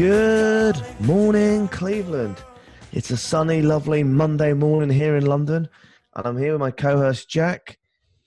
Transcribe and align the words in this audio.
Good 0.00 0.82
morning, 1.00 1.68
Cleveland. 1.68 2.42
It's 2.90 3.10
a 3.10 3.18
sunny, 3.18 3.60
lovely 3.60 4.02
Monday 4.02 4.54
morning 4.54 4.88
here 4.88 5.14
in 5.16 5.26
London, 5.26 5.68
and 6.16 6.26
I'm 6.26 6.38
here 6.38 6.52
with 6.52 6.60
my 6.62 6.70
co 6.70 6.96
host, 6.96 7.28
Jack. 7.28 7.78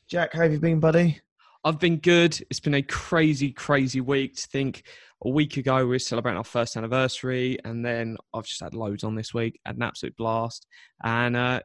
Jack, 0.08 0.34
how 0.34 0.44
have 0.44 0.52
you 0.52 0.60
been, 0.60 0.80
buddy? 0.80 1.20
I've 1.64 1.80
been 1.80 1.98
good. 1.98 2.40
It's 2.52 2.60
been 2.60 2.76
a 2.76 2.84
crazy, 2.84 3.52
crazy 3.52 4.02
week. 4.02 4.36
To 4.36 4.48
think 4.50 4.84
a 5.26 5.30
week 5.30 5.58
ago 5.58 5.78
we 5.78 5.86
were 5.86 5.98
celebrating 5.98 6.38
our 6.38 6.44
first 6.44 6.78
anniversary, 6.78 7.58
and 7.66 7.84
then 7.84 8.18
I've 8.36 8.46
just 8.46 8.62
had 8.62 8.76
loads 8.76 9.04
on 9.04 9.16
this 9.16 9.34
week. 9.34 9.60
Had 9.66 9.78
an 9.78 9.82
absolute 9.82 10.16
blast, 10.16 10.68
and 11.04 11.36
uh, 11.36 11.62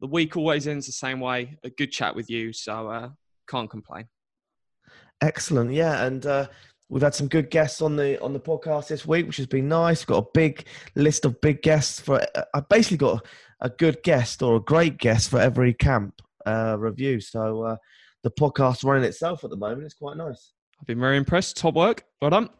the 0.00 0.06
week 0.06 0.36
always 0.36 0.68
ends 0.68 0.86
the 0.86 0.92
same 0.92 1.18
way. 1.18 1.58
A 1.64 1.70
good 1.70 1.90
chat 1.90 2.14
with 2.14 2.30
you, 2.30 2.52
so 2.52 2.86
uh, 2.86 3.08
can't 3.48 3.68
complain. 3.68 4.06
Excellent, 5.20 5.72
yeah, 5.72 6.04
and 6.04 6.24
uh, 6.24 6.46
we've 6.88 7.02
had 7.02 7.14
some 7.14 7.28
good 7.28 7.50
guests 7.50 7.82
on 7.82 7.96
the 7.96 8.20
on 8.20 8.32
the 8.32 8.40
podcast 8.40 8.88
this 8.88 9.06
week, 9.06 9.26
which 9.26 9.38
has 9.38 9.46
been 9.46 9.68
nice. 9.68 10.00
We've 10.00 10.14
got 10.14 10.26
a 10.26 10.30
big 10.34 10.66
list 10.94 11.24
of 11.24 11.40
big 11.40 11.62
guests 11.62 12.00
for. 12.00 12.24
I 12.54 12.60
basically 12.60 12.98
got 12.98 13.26
a 13.60 13.70
good 13.70 14.02
guest 14.02 14.42
or 14.42 14.56
a 14.56 14.60
great 14.60 14.98
guest 14.98 15.30
for 15.30 15.40
every 15.40 15.74
camp 15.74 16.20
uh, 16.46 16.76
review. 16.78 17.20
So 17.20 17.62
uh, 17.62 17.76
the 18.22 18.30
podcast 18.30 18.84
running 18.84 19.04
itself 19.04 19.44
at 19.44 19.50
the 19.50 19.56
moment. 19.56 19.84
It's 19.84 19.94
quite 19.94 20.16
nice. 20.16 20.52
I've 20.80 20.86
been 20.86 21.00
very 21.00 21.16
impressed. 21.16 21.56
Top 21.56 21.74
work. 21.74 22.04
Well 22.20 22.30
done. 22.30 22.50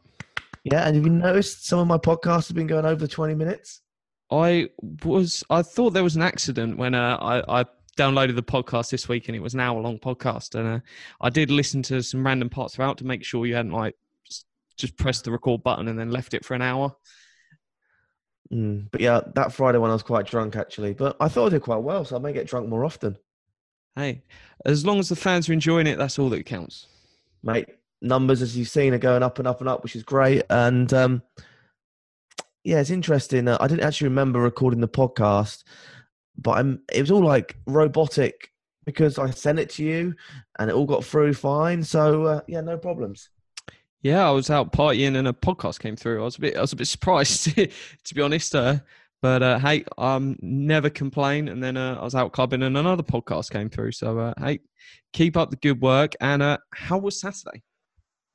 Yeah, 0.64 0.86
and 0.86 0.96
have 0.96 1.04
you 1.04 1.12
noticed 1.12 1.66
some 1.66 1.78
of 1.78 1.86
my 1.86 1.98
podcasts 1.98 2.48
have 2.48 2.56
been 2.56 2.66
going 2.66 2.86
over 2.86 3.06
twenty 3.06 3.34
minutes? 3.34 3.82
I 4.30 4.70
was. 5.04 5.44
I 5.50 5.60
thought 5.62 5.90
there 5.90 6.02
was 6.02 6.16
an 6.16 6.22
accident 6.22 6.78
when 6.78 6.94
uh, 6.94 7.18
I, 7.20 7.60
I 7.60 7.64
downloaded 7.98 8.34
the 8.34 8.42
podcast 8.42 8.90
this 8.90 9.08
week, 9.08 9.28
and 9.28 9.36
it 9.36 9.40
was 9.40 9.52
an 9.52 9.60
hour-long 9.60 9.98
podcast. 9.98 10.54
And 10.58 10.66
uh, 10.66 10.80
I 11.20 11.28
did 11.28 11.50
listen 11.50 11.82
to 11.82 12.02
some 12.02 12.24
random 12.24 12.48
parts 12.48 12.74
throughout 12.74 12.96
to 12.98 13.04
make 13.04 13.22
sure 13.22 13.44
you 13.44 13.54
hadn't 13.54 13.72
like 13.72 13.94
just 14.77 14.97
pressed 14.97 15.25
the 15.25 15.33
record 15.33 15.62
button 15.62 15.89
and 15.89 15.98
then 15.98 16.11
left 16.11 16.34
it 16.34 16.44
for 16.44 16.55
an 16.55 16.62
hour. 16.62 16.94
Mm, 18.53 18.91
but 18.91 19.00
yeah, 19.00 19.20
that 19.34 19.53
Friday 19.53 19.78
one 19.78 19.91
I 19.91 19.94
was 19.94 20.03
quite 20.03 20.27
drunk 20.27 20.56
actually, 20.56 20.94
but 20.94 21.17
I 21.20 21.28
thought 21.28 21.47
I 21.47 21.50
did 21.50 21.62
quite 21.62 21.78
well, 21.83 22.05
so 22.05 22.17
I 22.17 22.19
may 22.19 22.33
get 22.33 22.47
drunk 22.47 22.69
more 22.69 22.84
often, 22.84 23.17
Hey, 23.97 24.22
as 24.64 24.84
long 24.84 24.98
as 24.98 25.08
the 25.08 25.17
fans 25.17 25.48
are 25.48 25.52
enjoying 25.52 25.86
it, 25.86 25.98
that's 25.98 26.19
all 26.19 26.28
that 26.30 26.47
counts. 26.47 26.89
mate. 27.42 27.69
Numbers, 28.02 28.42
as 28.42 28.56
you've 28.56 28.69
seen, 28.69 28.92
are 28.92 28.98
going 28.98 29.22
up 29.22 29.39
and 29.39 29.48
up 29.48 29.61
and 29.61 29.69
up, 29.69 29.83
which 29.83 29.97
is 29.97 30.02
great. 30.02 30.42
And 30.50 30.92
um, 30.92 31.22
yeah, 32.62 32.80
it's 32.80 32.91
interesting. 32.91 33.48
Uh, 33.48 33.56
I 33.61 33.67
didn't 33.69 33.84
actually 33.84 34.08
remember 34.08 34.41
recording 34.41 34.80
the 34.80 34.89
podcast, 34.89 35.64
but 36.36 36.58
I'm, 36.58 36.83
it 36.92 37.00
was 37.00 37.11
all 37.11 37.25
like 37.25 37.56
robotic 37.67 38.50
because 38.84 39.19
I 39.19 39.30
sent 39.30 39.58
it 39.58 39.70
to 39.70 39.84
you, 39.84 40.14
and 40.58 40.69
it 40.69 40.75
all 40.75 40.84
got 40.86 41.05
through 41.05 41.33
fine. 41.34 41.83
So 41.83 42.25
uh, 42.25 42.41
yeah, 42.47 42.61
no 42.61 42.77
problems. 42.77 43.30
Yeah, 44.05 44.28
I 44.28 44.33
was 44.33 44.50
out 44.50 44.70
partying 44.70 45.16
and 45.16 45.27
a 45.27 45.33
podcast 45.33 45.80
came 45.80 45.97
through. 45.97 46.20
I 46.20 46.24
was 46.27 46.36
a 46.36 46.41
bit, 46.42 46.56
I 46.58 46.60
was 46.60 46.74
a 46.74 46.77
bit 46.77 46.86
surprised 46.88 47.44
to 48.05 48.14
be 48.14 48.20
honest. 48.20 48.55
Uh, 48.55 48.77
but 49.22 49.42
uh, 49.42 49.58
hey, 49.58 49.86
um, 49.96 50.36
never 50.42 50.90
complain. 50.90 51.48
And 51.48 51.64
then 51.64 51.78
uh, 51.78 51.96
I 51.98 52.05
was 52.05 52.14
out 52.14 52.33
clubbing 52.33 52.62
and 52.62 52.77
another 52.77 53.02
podcast 53.02 53.51
came 53.51 53.70
through. 53.70 53.92
So 53.92 54.18
uh, 54.18 54.34
hey, 54.39 54.61
keep 55.14 55.39
up 55.39 55.48
the 55.48 55.56
good 55.56 55.80
work. 55.80 56.12
And 56.20 56.42
uh, 56.42 56.58
how 56.74 56.98
was 56.98 57.18
Saturday? 57.18 57.62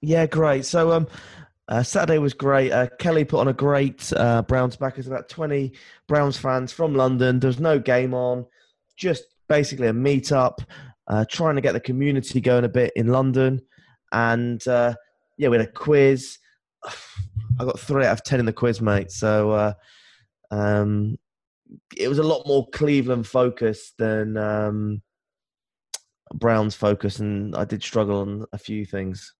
Yeah, 0.01 0.25
great. 0.25 0.65
So 0.65 0.91
um, 0.91 1.07
uh, 1.67 1.83
Saturday 1.83 2.17
was 2.17 2.33
great. 2.33 2.71
Uh, 2.71 2.87
Kelly 2.97 3.23
put 3.23 3.41
on 3.41 3.49
a 3.49 3.53
great 3.53 4.11
uh, 4.17 4.41
Browns 4.41 4.75
back. 4.75 4.95
There's 4.95 5.05
about 5.05 5.29
20 5.29 5.73
Browns 6.07 6.35
fans 6.35 6.71
from 6.71 6.95
London. 6.95 7.39
There 7.39 7.47
was 7.47 7.59
no 7.59 7.77
game 7.77 8.15
on, 8.15 8.47
just 8.97 9.25
basically 9.47 9.87
a 9.87 9.93
meet 9.93 10.31
up, 10.31 10.63
uh, 11.05 11.25
trying 11.29 11.55
to 11.55 11.61
get 11.61 11.73
the 11.73 11.79
community 11.79 12.41
going 12.41 12.65
a 12.65 12.69
bit 12.69 12.91
in 12.95 13.09
London. 13.09 13.61
And 14.11 14.67
uh, 14.67 14.95
yeah, 15.39 15.47
we 15.47 15.57
had 15.57 15.67
a 15.67 15.71
quiz. 15.71 16.37
I 17.59 17.65
got 17.65 17.79
three 17.79 18.05
out 18.05 18.13
of 18.13 18.23
10 18.23 18.41
in 18.41 18.45
the 18.45 18.53
quiz, 18.53 18.81
mate. 18.81 19.11
So 19.11 19.51
uh, 19.51 19.73
um, 20.51 21.17
it 21.97 22.07
was 22.07 22.19
a 22.19 22.23
lot 22.23 22.45
more 22.45 22.67
Cleveland 22.69 23.25
focused 23.25 23.97
than 23.97 24.37
um, 24.37 25.01
Browns 26.33 26.75
focus, 26.75 27.19
and 27.19 27.55
I 27.55 27.65
did 27.65 27.81
struggle 27.81 28.19
on 28.19 28.45
a 28.53 28.57
few 28.57 28.85
things. 28.85 29.33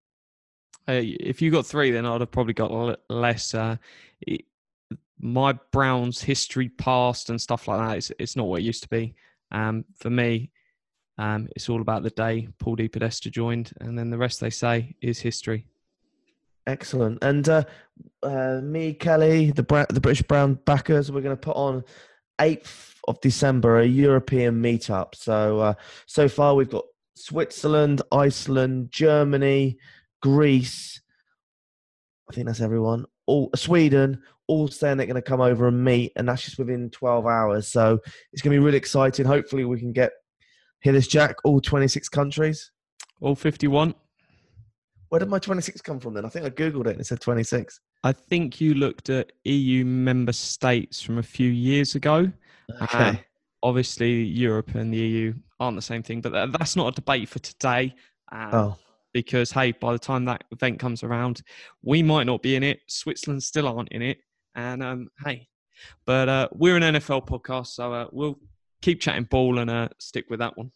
Uh, 0.88 1.02
if 1.04 1.42
you 1.42 1.52
got 1.52 1.66
three, 1.66 1.92
then 1.92 2.06
I'd 2.06 2.22
have 2.22 2.32
probably 2.32 2.54
got 2.54 3.00
less. 3.10 3.54
Uh, 3.54 3.76
it, 4.22 4.46
my 5.20 5.54
Browns 5.72 6.22
history, 6.22 6.70
past, 6.70 7.30
and 7.30 7.40
stuff 7.40 7.68
like 7.68 7.80
that, 7.80 7.98
it's, 7.98 8.12
it's 8.20 8.36
not 8.36 8.48
what 8.48 8.62
it 8.62 8.66
used 8.66 8.84
to 8.84 8.90
be. 8.90 9.16
Um, 9.52 9.84
for 9.98 10.10
me, 10.10 10.52
um, 11.18 11.50
it's 11.56 11.68
all 11.68 11.82
about 11.82 12.04
the 12.04 12.10
day 12.10 12.48
Paul 12.60 12.78
DePodesta 12.78 13.30
joined, 13.30 13.74
and 13.82 14.00
then 14.00 14.10
the 14.10 14.18
rest 14.18 14.40
they 14.40 14.50
say 14.50 14.96
is 15.02 15.20
history. 15.20 15.66
Excellent. 16.70 17.18
And 17.24 17.50
uh, 17.50 17.64
uh, 18.22 18.62
me, 18.62 18.94
Kelly, 18.94 19.50
the 19.50 19.64
Bra- 19.64 19.88
the 19.90 20.00
British 20.00 20.22
Brown 20.22 20.54
backers, 20.66 21.12
we're 21.12 21.22
going 21.22 21.36
to 21.36 21.42
put 21.42 21.56
on 21.56 21.84
8th 22.40 22.94
of 23.08 23.20
December 23.22 23.80
a 23.80 23.86
European 23.86 24.62
meetup. 24.62 25.16
So 25.16 25.60
uh, 25.60 25.74
so 26.06 26.30
far 26.30 26.54
we've 26.54 26.70
got 26.70 26.86
Switzerland, 27.16 28.04
Iceland, 28.12 28.92
Germany, 28.92 29.80
Greece. 30.22 31.02
I 32.30 32.36
think 32.36 32.46
that's 32.46 32.62
everyone. 32.62 33.06
All 33.26 33.50
Sweden, 33.56 34.22
all 34.46 34.68
saying 34.68 34.98
they're 34.98 35.08
going 35.08 35.16
to 35.16 35.24
come 35.24 35.42
over 35.42 35.68
and 35.68 35.84
meet, 35.84 36.12
and 36.16 36.30
that's 36.30 36.44
just 36.44 36.60
within 36.60 36.92
12 36.92 37.26
hours. 37.26 37.68
So 37.68 38.00
it's 38.32 38.44
going 38.44 38.54
to 38.54 38.60
be 38.60 38.64
really 38.64 38.78
exciting. 38.78 39.26
Hopefully 39.26 39.66
we 39.66 39.80
can 39.80 39.92
get 39.92 40.12
hear 40.82 40.94
this, 40.94 41.08
Jack. 41.08 41.38
All 41.44 41.62
26 41.62 42.10
countries. 42.10 42.70
All 43.22 43.34
51. 43.36 43.96
Where 45.10 45.20
did 45.20 45.30
my 45.30 45.40
26 45.40 45.82
come 45.82 46.00
from 46.00 46.14
then? 46.14 46.26
I 46.26 46.30
think 46.30 46.46
I 46.46 46.50
googled 46.50 46.86
it 46.86 46.92
and 46.92 47.02
it 47.02 47.08
said 47.08 47.20
26. 47.20 47.80
I 48.04 48.12
think 48.12 48.62
you 48.62 48.76
looked 48.76 49.10
at 49.10 49.32
EU 49.44 49.84
member 49.84 50.32
states 50.32 51.02
from 51.02 51.18
a 51.18 51.24
few 51.24 51.50
years 51.50 51.96
ago. 51.96 52.32
Okay. 52.82 53.10
Um, 53.10 53.20
obviously, 53.64 54.24
Europe 54.24 54.76
and 54.76 54.94
the 54.94 54.98
EU 54.98 55.34
aren't 55.60 55.76
the 55.76 55.82
same 55.82 56.04
thing, 56.04 56.22
but 56.22 56.32
tha- 56.32 56.56
that's 56.58 56.76
not 56.76 56.88
a 56.88 56.92
debate 56.92 57.28
for 57.28 57.40
today. 57.40 57.96
Um, 58.32 58.50
oh. 58.54 58.78
because 59.12 59.52
hey, 59.52 59.72
by 59.72 59.92
the 59.92 60.00
time 60.00 60.26
that 60.26 60.44
event 60.52 60.80
comes 60.80 61.04
around, 61.04 61.42
we 61.82 62.04
might 62.04 62.26
not 62.26 62.44
be 62.44 62.56
in 62.56 62.64
it. 62.64 62.80
Switzerland 62.88 63.42
still 63.42 63.68
aren't 63.68 63.90
in 63.90 64.04
it, 64.04 64.20
and 64.56 64.84
um, 64.84 65.10
hey, 65.26 65.48
but 66.06 66.30
uh, 66.30 66.48
we're 66.52 66.78
an 66.78 66.84
NFL 66.84 67.28
podcast, 67.28 67.68
so 67.68 67.92
uh, 67.92 68.08
we'll 68.12 68.40
keep 68.82 69.02
chatting 69.02 69.24
ball 69.24 69.60
and 69.60 69.70
uh, 69.70 69.90
stick 69.98 70.26
with 70.30 70.40
that 70.40 70.58
one. 70.58 70.72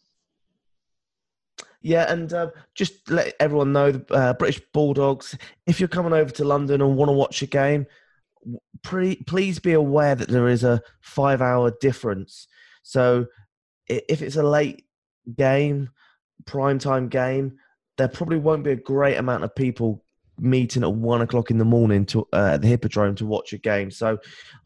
Yeah, 1.83 2.11
and 2.11 2.31
uh, 2.31 2.49
just 2.75 3.11
let 3.11 3.35
everyone 3.41 3.73
know 3.73 3.91
the 3.91 4.13
uh, 4.13 4.33
British 4.33 4.61
Bulldogs. 4.73 5.37
If 5.67 5.81
you're 5.81 5.89
coming 5.89 6.13
over 6.13 6.31
to 6.31 6.45
London 6.45 6.81
and 6.81 6.95
want 6.95 7.09
to 7.09 7.13
watch 7.13 7.41
a 7.41 7.45
game, 7.45 7.85
pre- 8.83 9.21
please 9.27 9.59
be 9.59 9.73
aware 9.73 10.15
that 10.15 10.29
there 10.29 10.47
is 10.47 10.63
a 10.63 10.81
five-hour 11.01 11.73
difference. 11.81 12.47
So 12.83 13.25
if 13.87 14.21
it's 14.21 14.37
a 14.37 14.43
late 14.43 14.85
game, 15.35 15.89
prime 16.45 16.79
time 16.79 17.09
game, 17.09 17.57
there 17.97 18.07
probably 18.07 18.37
won't 18.37 18.63
be 18.63 18.71
a 18.71 18.77
great 18.77 19.17
amount 19.17 19.43
of 19.43 19.53
people 19.53 20.03
meeting 20.39 20.83
at 20.83 20.93
one 20.93 21.21
o'clock 21.21 21.51
in 21.51 21.57
the 21.57 21.65
morning 21.65 22.05
to 22.07 22.25
uh, 22.31 22.57
the 22.57 22.67
Hippodrome 22.67 23.15
to 23.15 23.25
watch 23.25 23.51
a 23.51 23.57
game. 23.57 23.91
So 23.91 24.17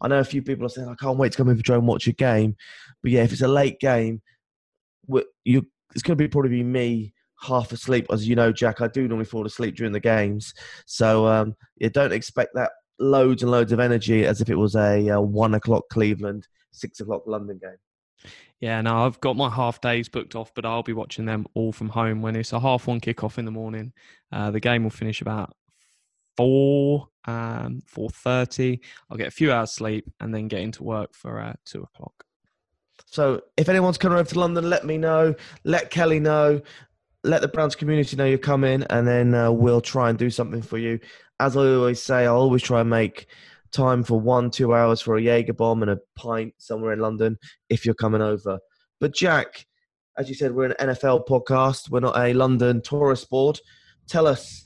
I 0.01 0.07
know 0.07 0.19
a 0.19 0.23
few 0.23 0.43
people 0.43 0.67
are 0.67 0.69
saying 0.69 0.87
I 0.87 0.95
can't 0.95 1.17
wait 1.17 1.31
to 1.31 1.37
come 1.37 1.47
to 1.47 1.53
Hippodrome 1.53 1.79
and 1.79 1.87
watch 1.87 2.07
a 2.07 2.13
game, 2.13 2.55
but 3.01 3.11
yeah, 3.11 3.23
if 3.23 3.31
it's 3.31 3.41
a 3.41 3.47
late 3.47 3.79
game, 3.79 4.21
you 5.43 5.65
it's 5.93 6.03
going 6.03 6.17
to 6.17 6.23
be 6.23 6.27
probably 6.27 6.51
be 6.51 6.63
me 6.63 7.13
half 7.41 7.71
asleep. 7.71 8.07
As 8.11 8.27
you 8.27 8.35
know, 8.35 8.51
Jack, 8.51 8.81
I 8.81 8.87
do 8.87 9.07
normally 9.07 9.25
fall 9.25 9.45
asleep 9.45 9.75
during 9.75 9.93
the 9.93 9.99
games. 9.99 10.53
So 10.85 11.27
um, 11.27 11.55
yeah, 11.77 11.89
don't 11.89 12.13
expect 12.13 12.53
that 12.55 12.71
loads 12.99 13.43
and 13.43 13.51
loads 13.51 13.71
of 13.71 13.79
energy 13.79 14.25
as 14.25 14.41
if 14.41 14.49
it 14.49 14.55
was 14.55 14.75
a, 14.75 15.09
uh 15.09 15.21
one 15.21 15.53
o'clock 15.53 15.83
Cleveland, 15.89 16.47
six 16.71 16.99
o'clock 16.99 17.23
London 17.25 17.59
game. 17.61 18.31
Yeah, 18.59 18.81
no, 18.81 19.05
I've 19.05 19.21
got 19.21 19.35
my 19.35 19.51
half 19.51 19.81
days 19.81 20.09
booked 20.09 20.35
off, 20.35 20.51
but 20.55 20.65
I'll 20.65 20.81
be 20.81 20.93
watching 20.93 21.25
them 21.25 21.45
all 21.53 21.71
from 21.71 21.89
home 21.89 22.23
when 22.23 22.35
it's 22.35 22.53
a 22.53 22.59
half 22.59 22.87
one 22.87 22.99
kickoff 22.99 23.37
in 23.37 23.45
the 23.45 23.51
morning. 23.51 23.93
Uh, 24.31 24.49
the 24.49 24.59
game 24.59 24.81
will 24.81 24.89
finish 24.89 25.21
about 25.21 25.55
four, 26.35 27.07
um, 27.25 27.81
four 27.85 28.09
thirty. 28.09 28.79
I'll 29.09 29.17
get 29.17 29.27
a 29.27 29.31
few 29.31 29.51
hours 29.51 29.71
sleep 29.71 30.11
and 30.19 30.33
then 30.33 30.47
get 30.47 30.61
into 30.61 30.83
work 30.83 31.13
for 31.13 31.39
uh, 31.39 31.53
two 31.65 31.83
o'clock. 31.83 32.26
So 33.09 33.41
if 33.55 33.69
anyone's 33.69 33.97
coming 33.97 34.19
over 34.19 34.29
to 34.29 34.39
London, 34.39 34.69
let 34.69 34.85
me 34.85 34.97
know. 34.97 35.33
Let 35.63 35.89
Kelly 35.89 36.19
know. 36.19 36.61
let 37.23 37.41
the 37.41 37.47
Browns 37.47 37.75
community 37.75 38.15
know 38.15 38.25
you're 38.25 38.37
coming, 38.37 38.83
and 38.89 39.07
then 39.07 39.33
uh, 39.33 39.51
we'll 39.51 39.81
try 39.81 40.09
and 40.09 40.19
do 40.19 40.29
something 40.29 40.61
for 40.61 40.77
you. 40.77 40.99
As 41.39 41.55
I 41.57 41.61
always 41.61 42.01
say, 42.01 42.25
I'll 42.25 42.37
always 42.37 42.61
try 42.61 42.81
and 42.81 42.89
make 42.89 43.27
time 43.71 44.03
for 44.03 44.19
one, 44.19 44.51
two 44.51 44.73
hours 44.73 45.01
for 45.01 45.17
a 45.17 45.21
Jaeger 45.21 45.53
bomb 45.53 45.81
and 45.81 45.91
a 45.91 45.99
pint 46.15 46.53
somewhere 46.57 46.93
in 46.93 46.99
London 46.99 47.37
if 47.69 47.85
you're 47.85 47.95
coming 47.95 48.21
over. 48.21 48.59
But 48.99 49.13
Jack, 49.13 49.65
as 50.17 50.29
you 50.29 50.35
said, 50.35 50.53
we're 50.53 50.71
an 50.71 50.89
NFL 50.89 51.27
podcast. 51.27 51.89
We're 51.89 51.99
not 52.01 52.17
a 52.17 52.33
London 52.33 52.81
tourist 52.81 53.29
board. 53.29 53.59
Tell 54.07 54.27
us 54.27 54.65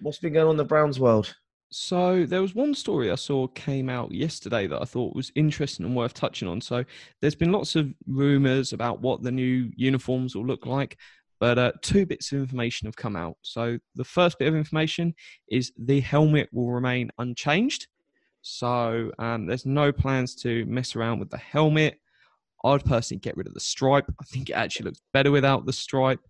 what's 0.00 0.18
been 0.18 0.32
going 0.32 0.46
on 0.46 0.52
in 0.52 0.56
the 0.56 0.64
Browns 0.64 0.98
world. 0.98 1.34
So 1.70 2.24
there 2.24 2.40
was 2.40 2.54
one 2.54 2.74
story 2.74 3.10
I 3.10 3.14
saw 3.14 3.46
came 3.48 3.90
out 3.90 4.10
yesterday 4.10 4.66
that 4.66 4.80
I 4.80 4.86
thought 4.86 5.14
was 5.14 5.30
interesting 5.34 5.84
and 5.84 5.94
worth 5.94 6.14
touching 6.14 6.48
on. 6.48 6.60
So 6.62 6.84
there's 7.20 7.34
been 7.34 7.52
lots 7.52 7.76
of 7.76 7.92
rumours 8.06 8.72
about 8.72 9.02
what 9.02 9.22
the 9.22 9.30
new 9.30 9.70
uniforms 9.76 10.34
will 10.34 10.46
look 10.46 10.64
like, 10.64 10.96
but 11.40 11.58
uh, 11.58 11.72
two 11.82 12.06
bits 12.06 12.32
of 12.32 12.38
information 12.38 12.86
have 12.86 12.96
come 12.96 13.16
out. 13.16 13.36
So 13.42 13.78
the 13.96 14.04
first 14.04 14.38
bit 14.38 14.48
of 14.48 14.54
information 14.54 15.14
is 15.50 15.72
the 15.76 16.00
helmet 16.00 16.48
will 16.52 16.70
remain 16.70 17.10
unchanged. 17.18 17.86
So 18.40 19.12
um, 19.18 19.46
there's 19.46 19.66
no 19.66 19.92
plans 19.92 20.34
to 20.36 20.64
mess 20.64 20.96
around 20.96 21.18
with 21.18 21.28
the 21.28 21.36
helmet. 21.36 22.00
I'd 22.64 22.84
personally 22.84 23.20
get 23.20 23.36
rid 23.36 23.46
of 23.46 23.54
the 23.54 23.60
stripe. 23.60 24.06
I 24.20 24.24
think 24.24 24.48
it 24.48 24.54
actually 24.54 24.86
looks 24.86 25.02
better 25.12 25.30
without 25.30 25.66
the 25.66 25.72
stripe. 25.74 26.20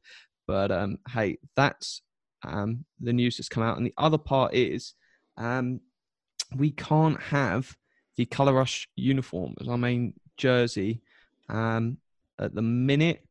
But 0.48 0.72
um, 0.72 0.98
hey, 1.10 1.38
that's 1.54 2.02
um, 2.44 2.84
the 3.00 3.12
news 3.12 3.36
that's 3.36 3.48
come 3.48 3.62
out. 3.62 3.76
And 3.76 3.86
the 3.86 3.94
other 3.98 4.18
part 4.18 4.52
is 4.52 4.94
um, 5.38 5.80
we 6.56 6.70
can't 6.72 7.20
have 7.20 7.76
the 8.16 8.26
Color 8.26 8.54
Rush 8.54 8.88
uniform 8.96 9.54
as 9.60 9.68
our 9.68 9.78
main 9.78 10.14
jersey 10.36 11.00
um, 11.48 11.98
at 12.38 12.54
the 12.54 12.62
minute. 12.62 13.24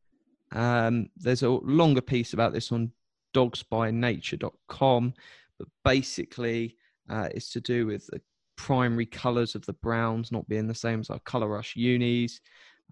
Um, 0.52 1.10
there's 1.16 1.42
a 1.42 1.50
longer 1.50 2.00
piece 2.00 2.32
about 2.32 2.52
this 2.52 2.72
on 2.72 2.90
dawgsbynature.com, 3.34 5.14
but 5.58 5.68
basically 5.84 6.76
uh, 7.10 7.28
it's 7.34 7.50
to 7.50 7.60
do 7.60 7.86
with 7.86 8.06
the 8.06 8.20
primary 8.56 9.06
colours 9.06 9.54
of 9.54 9.64
the 9.66 9.74
Browns 9.74 10.32
not 10.32 10.48
being 10.48 10.66
the 10.66 10.74
same 10.74 11.00
as 11.00 11.10
our 11.10 11.20
Color 11.20 11.48
Rush 11.48 11.76
unis. 11.76 12.40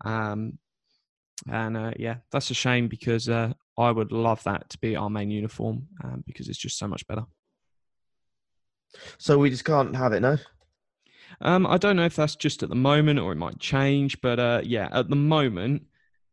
Um, 0.04 0.58
and 1.50 1.76
uh, 1.76 1.92
yeah, 1.96 2.16
that's 2.30 2.50
a 2.50 2.54
shame 2.54 2.88
because 2.88 3.28
uh, 3.28 3.52
I 3.78 3.90
would 3.90 4.12
love 4.12 4.42
that 4.44 4.68
to 4.70 4.78
be 4.78 4.96
our 4.96 5.10
main 5.10 5.30
uniform 5.30 5.86
um, 6.04 6.24
because 6.26 6.48
it's 6.48 6.58
just 6.58 6.78
so 6.78 6.88
much 6.88 7.06
better. 7.06 7.24
So 9.18 9.38
we 9.38 9.50
just 9.50 9.64
can't 9.64 9.94
have 9.96 10.12
it, 10.12 10.20
no? 10.20 10.38
Um, 11.40 11.66
I 11.66 11.76
don't 11.76 11.96
know 11.96 12.04
if 12.04 12.16
that's 12.16 12.36
just 12.36 12.62
at 12.62 12.68
the 12.68 12.74
moment 12.74 13.18
or 13.18 13.32
it 13.32 13.36
might 13.36 13.58
change, 13.58 14.20
but 14.20 14.38
uh, 14.38 14.60
yeah, 14.64 14.88
at 14.92 15.08
the 15.08 15.16
moment, 15.16 15.82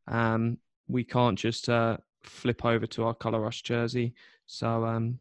um, 0.08 0.58
we 0.88 1.04
can't 1.04 1.38
just 1.38 1.70
uh, 1.70 1.98
flip 2.22 2.64
over 2.66 2.86
to 2.88 3.06
our 3.06 3.14
Color 3.14 3.42
Rush 3.42 3.62
jersey. 3.62 4.14
So, 4.46 4.86
um, 4.86 5.20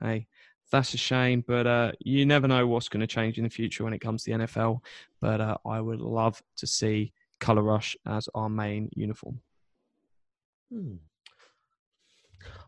hey, 0.00 0.26
that's 0.70 0.94
a 0.94 0.98
shame, 0.98 1.44
but 1.46 1.66
uh, 1.66 1.92
you 2.00 2.26
never 2.26 2.48
know 2.48 2.66
what's 2.66 2.88
going 2.88 3.00
to 3.00 3.06
change 3.06 3.38
in 3.38 3.44
the 3.44 3.50
future 3.50 3.84
when 3.84 3.92
it 3.92 4.00
comes 4.00 4.24
to 4.24 4.32
the 4.32 4.44
NFL. 4.44 4.80
But 5.20 5.40
uh, 5.40 5.56
I 5.66 5.80
would 5.80 6.00
love 6.00 6.42
to 6.56 6.66
see 6.66 7.12
Color 7.40 7.62
Rush 7.62 7.96
as 8.06 8.28
our 8.34 8.48
main 8.48 8.90
uniform. 8.94 9.40
Hmm. 10.72 10.94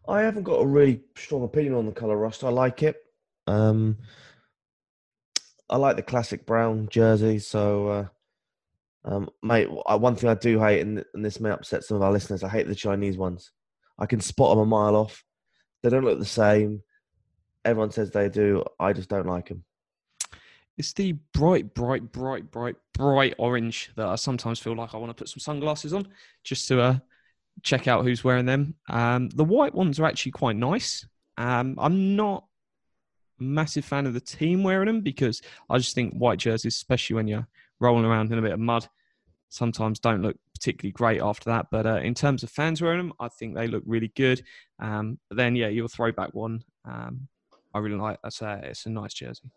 I 0.09 0.21
haven't 0.21 0.45
got 0.45 0.61
a 0.61 0.67
really 0.67 1.01
strong 1.17 1.43
opinion 1.43 1.75
on 1.75 1.87
the 1.87 1.93
Color 1.93 2.17
Rush. 2.17 2.45
I 2.45 2.49
like 2.49 2.83
it. 2.83 2.97
Um, 3.47 3.99
I 5.69 5.77
like 5.77 5.97
the 5.97 6.03
classic 6.03 6.47
brown 6.47 6.89
jersey. 6.91 7.39
So, 7.39 7.89
uh, 7.89 8.07
um, 9.05 9.29
mate, 9.43 9.69
one 9.71 10.17
thing 10.17 10.31
I 10.31 10.35
do 10.35 10.61
hate, 10.61 10.81
and, 10.81 11.05
this 11.15 11.41
may 11.41 11.51
upset 11.51 11.85
some 11.85 11.97
of 11.97 12.03
our 12.03 12.13
listeners, 12.13 12.43
I 12.43 12.49
hate 12.49 12.67
the 12.67 12.75
Chinese 12.75 13.17
ones. 13.17 13.51
I 13.99 14.07
can 14.07 14.21
spot 14.21 14.51
them 14.51 14.59
a 14.61 14.67
mile 14.67 14.97
off. 14.97 15.25
They 15.83 15.91
don't 15.91 16.05
look 16.05 16.19
the 16.19 16.25
same. 16.25 16.83
Everyone 17.65 17.91
says 17.91 18.11
they 18.11 18.29
do. 18.29 18.65
I 18.79 18.93
just 18.93 19.09
don't 19.09 19.27
like 19.27 19.49
them. 19.49 19.65
It's 20.79 20.93
the 20.93 21.13
bright, 21.33 21.73
bright, 21.73 22.13
bright, 22.13 22.51
bright, 22.51 22.77
bright 22.93 23.35
orange 23.39 23.91
that 23.97 24.07
I 24.07 24.17
sometimes 24.17 24.59
feel 24.59 24.77
like 24.77 24.95
I 24.95 24.99
want 24.99 25.11
to 25.11 25.15
put 25.15 25.29
some 25.29 25.41
sunglasses 25.41 25.95
on 25.95 26.09
just 26.45 26.69
to 26.69 26.81
uh, 26.81 26.99
check 27.63 27.89
out 27.89 28.05
who's 28.05 28.23
wearing 28.23 28.45
them. 28.45 28.75
Um, 28.89 29.31
the 29.31 29.45
white 29.45 29.75
ones 29.75 29.99
are 29.99 30.05
actually 30.05 30.33
quite 30.33 30.57
nice. 30.57 31.07
Um, 31.39 31.77
I'm 31.79 32.15
not 32.15 32.45
massive 33.39 33.85
fan 33.85 34.07
of 34.07 34.15
the 34.15 34.21
team 34.21 34.63
wearing 34.63 34.87
them 34.87 35.01
because 35.01 35.43
I 35.71 35.79
just 35.79 35.95
think 35.95 36.15
white 36.15 36.39
jerseys, 36.39 36.77
especially 36.77 37.15
when 37.15 37.29
you're 37.29 37.47
rolling 37.81 38.05
around 38.05 38.33
in 38.33 38.39
a 38.39 38.43
bit 38.43 38.53
of 38.53 38.61
mud, 38.61 38.89
sometimes 39.49 39.99
don't 39.99 40.23
look 40.23 40.37
particularly 40.55 40.93
great 40.93 41.21
after 41.21 41.51
that. 41.51 41.67
But 41.71 41.87
uh, 41.87 41.97
in 41.97 42.15
terms 42.15 42.43
of 42.43 42.51
fans 42.51 42.81
wearing 42.81 42.99
them, 42.99 43.13
I 43.21 43.29
think 43.29 43.55
they 43.55 43.69
look 43.69 43.83
really 43.87 44.13
good. 44.17 44.43
Um, 44.79 45.19
but 45.29 45.37
then, 45.37 45.57
yeah, 45.57 45.69
your 45.69 45.89
throwback 45.89 46.35
one, 46.35 46.63
um, 46.85 47.29
I 47.75 47.79
really 47.79 47.97
like. 47.97 48.19
That's 48.23 48.43
a, 48.43 48.61
it's 48.65 48.87
a 48.87 48.91
nice 48.91 49.15
jersey. 49.15 49.51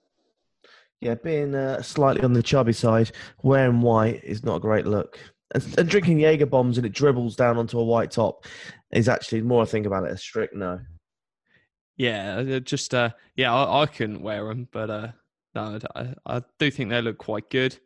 Yeah, 1.02 1.16
being 1.16 1.56
uh, 1.56 1.82
slightly 1.82 2.24
on 2.24 2.34
the 2.34 2.44
chubby 2.44 2.74
side, 2.74 3.12
wearing 3.42 3.82
white 3.82 4.22
is 4.24 4.44
not 4.44 4.58
a 4.58 4.60
great 4.60 4.86
look. 4.86 5.18
And, 5.56 5.80
and, 5.80 5.90
drinking 5.90 6.20
Jaeger 6.20 6.46
bombs 6.46 6.78
and 6.78 6.86
it 6.86 6.94
dribbles 6.94 7.36
down 7.36 7.58
onto 7.58 7.80
a 7.80 7.84
white 7.84 8.12
top 8.12 8.46
is 8.92 9.10
actually 9.10 9.42
more 9.42 9.64
I 9.64 9.66
think 9.66 9.88
about 9.88 10.04
it 10.04 10.12
a 10.12 10.18
strict 10.18 10.56
no. 10.56 10.80
Yeah, 12.00 12.38
uh, 12.38 12.60
just 12.62 12.94
uh, 12.94 13.10
yeah, 13.36 13.54
I, 13.54 13.82
I 13.82 13.86
couldn't 13.86 14.22
wear 14.22 14.48
them, 14.48 14.70
but 14.72 14.90
uh, 14.90 15.08
no, 15.54 15.80
I, 15.96 16.14
I 16.26 16.42
do 16.58 16.72
think 16.72 16.90
they 16.90 17.02
look 17.02 17.18
quite 17.18 17.50
good. 17.50 17.78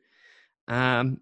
Um, 0.67 1.19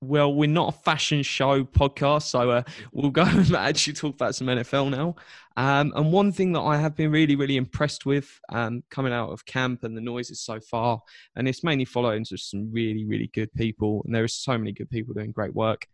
well, 0.00 0.32
we're 0.32 0.48
not 0.48 0.76
a 0.76 0.78
fashion 0.78 1.24
show 1.24 1.64
podcast, 1.64 2.22
so 2.22 2.50
uh, 2.52 2.62
we'll 2.92 3.10
go 3.10 3.22
and 3.26 3.52
actually 3.52 3.94
talk 3.94 4.14
about 4.14 4.36
some 4.36 4.46
NFL 4.46 4.90
now. 4.90 5.16
Um, 5.56 5.92
and 5.96 6.12
one 6.12 6.30
thing 6.30 6.52
that 6.52 6.60
I 6.60 6.76
have 6.76 6.94
been 6.94 7.10
really, 7.10 7.34
really 7.34 7.56
impressed 7.56 8.06
with 8.06 8.30
um, 8.48 8.84
coming 8.92 9.12
out 9.12 9.30
of 9.30 9.44
camp 9.44 9.82
and 9.82 9.96
the 9.96 10.00
noises 10.00 10.40
so 10.40 10.60
far, 10.60 11.02
and 11.34 11.48
it's 11.48 11.64
mainly 11.64 11.84
following 11.84 12.24
some 12.24 12.70
really, 12.70 13.06
really 13.06 13.28
good 13.34 13.52
people, 13.54 14.02
and 14.04 14.14
there 14.14 14.22
are 14.22 14.28
so 14.28 14.56
many 14.56 14.70
good 14.70 14.88
people 14.88 15.14
doing 15.14 15.32
great 15.32 15.52
work, 15.52 15.84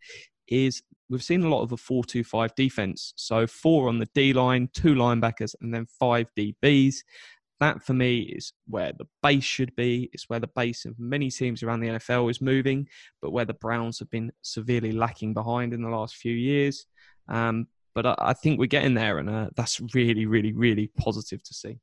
is 0.48 0.82
we've 1.10 1.22
seen 1.22 1.44
a 1.44 1.48
lot 1.48 1.62
of 1.62 1.72
a 1.72 1.76
4 1.76 2.04
2 2.04 2.24
5 2.24 2.54
defense. 2.54 3.12
So 3.16 3.46
four 3.46 3.88
on 3.88 3.98
the 3.98 4.08
D 4.14 4.32
line, 4.32 4.68
two 4.72 4.94
linebackers, 4.94 5.54
and 5.60 5.72
then 5.72 5.86
five 5.98 6.30
DBs 6.36 6.96
that 7.60 7.82
for 7.82 7.94
me 7.94 8.20
is 8.20 8.52
where 8.66 8.92
the 8.92 9.06
base 9.22 9.44
should 9.44 9.74
be. 9.76 10.10
It's 10.12 10.28
where 10.28 10.40
the 10.40 10.50
base 10.54 10.84
of 10.84 10.98
many 10.98 11.30
teams 11.30 11.62
around 11.62 11.80
the 11.80 11.88
NFL 11.88 12.30
is 12.30 12.40
moving, 12.40 12.88
but 13.22 13.30
where 13.30 13.44
the 13.44 13.54
Browns 13.54 13.98
have 14.00 14.10
been 14.10 14.32
severely 14.42 14.92
lacking 14.92 15.34
behind 15.34 15.72
in 15.72 15.82
the 15.82 15.88
last 15.88 16.16
few 16.16 16.34
years. 16.34 16.86
Um, 17.28 17.66
but 17.94 18.06
I, 18.06 18.14
I, 18.18 18.32
think 18.32 18.58
we're 18.58 18.66
getting 18.66 18.94
there, 18.94 19.18
and 19.18 19.30
uh, 19.30 19.50
that's 19.56 19.80
really, 19.94 20.26
really, 20.26 20.52
really 20.52 20.90
positive 20.98 21.42
to 21.44 21.54
see. 21.54 21.78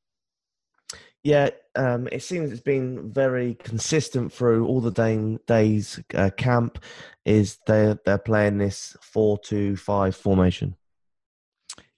Yeah, 1.23 1.49
um, 1.75 2.07
it 2.11 2.23
seems 2.23 2.51
it's 2.51 2.61
been 2.61 3.11
very 3.11 3.55
consistent 3.55 4.33
through 4.33 4.65
all 4.65 4.81
the 4.81 4.91
day, 4.91 5.37
days 5.45 5.99
uh, 6.15 6.31
camp. 6.35 6.83
Is 7.25 7.59
they 7.67 7.95
they're 8.05 8.17
playing 8.17 8.57
this 8.57 8.97
four 9.01 9.37
two 9.37 9.75
five 9.75 10.15
formation? 10.15 10.75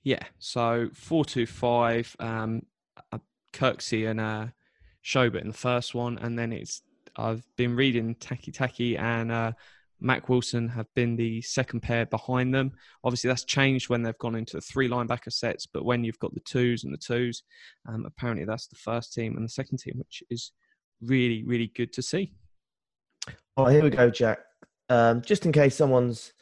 Yeah, 0.03 0.23
so 0.39 0.89
four 0.93 1.23
two 1.23 1.45
five. 1.45 2.15
Um, 2.19 2.63
Kirksey 3.53 4.09
and 4.09 4.19
uh, 4.19 4.47
in 5.41 5.47
the 5.47 5.53
first 5.53 5.95
one, 5.95 6.17
and 6.17 6.37
then 6.37 6.51
it's 6.51 6.81
I've 7.15 7.45
been 7.55 7.75
reading 7.75 8.15
Takitaki 8.15 8.99
and 8.99 9.31
uh, 9.31 9.51
Mack 10.03 10.27
Wilson 10.27 10.67
have 10.67 10.93
been 10.93 11.15
the 11.15 11.41
second 11.41 11.79
pair 11.79 12.05
behind 12.05 12.53
them. 12.53 12.73
Obviously, 13.03 13.29
that's 13.29 13.45
changed 13.45 13.89
when 13.89 14.03
they've 14.03 14.17
gone 14.17 14.35
into 14.35 14.57
the 14.57 14.61
three 14.61 14.89
linebacker 14.89 15.31
sets, 15.31 15.65
but 15.65 15.85
when 15.85 16.03
you've 16.03 16.19
got 16.19 16.33
the 16.33 16.41
twos 16.41 16.83
and 16.83 16.93
the 16.93 16.97
twos, 16.97 17.43
um, 17.87 18.05
apparently 18.05 18.45
that's 18.45 18.67
the 18.67 18.75
first 18.75 19.13
team 19.13 19.37
and 19.37 19.45
the 19.45 19.49
second 19.49 19.77
team, 19.77 19.95
which 19.97 20.21
is 20.29 20.51
really, 21.01 21.43
really 21.43 21.71
good 21.73 21.93
to 21.93 22.01
see. 22.01 22.33
Oh, 23.55 23.65
here 23.65 23.81
we 23.81 23.89
go, 23.89 24.09
Jack. 24.09 24.39
Um, 24.89 25.21
just 25.21 25.45
in 25.45 25.53
case 25.53 25.75
someone's 25.75 26.33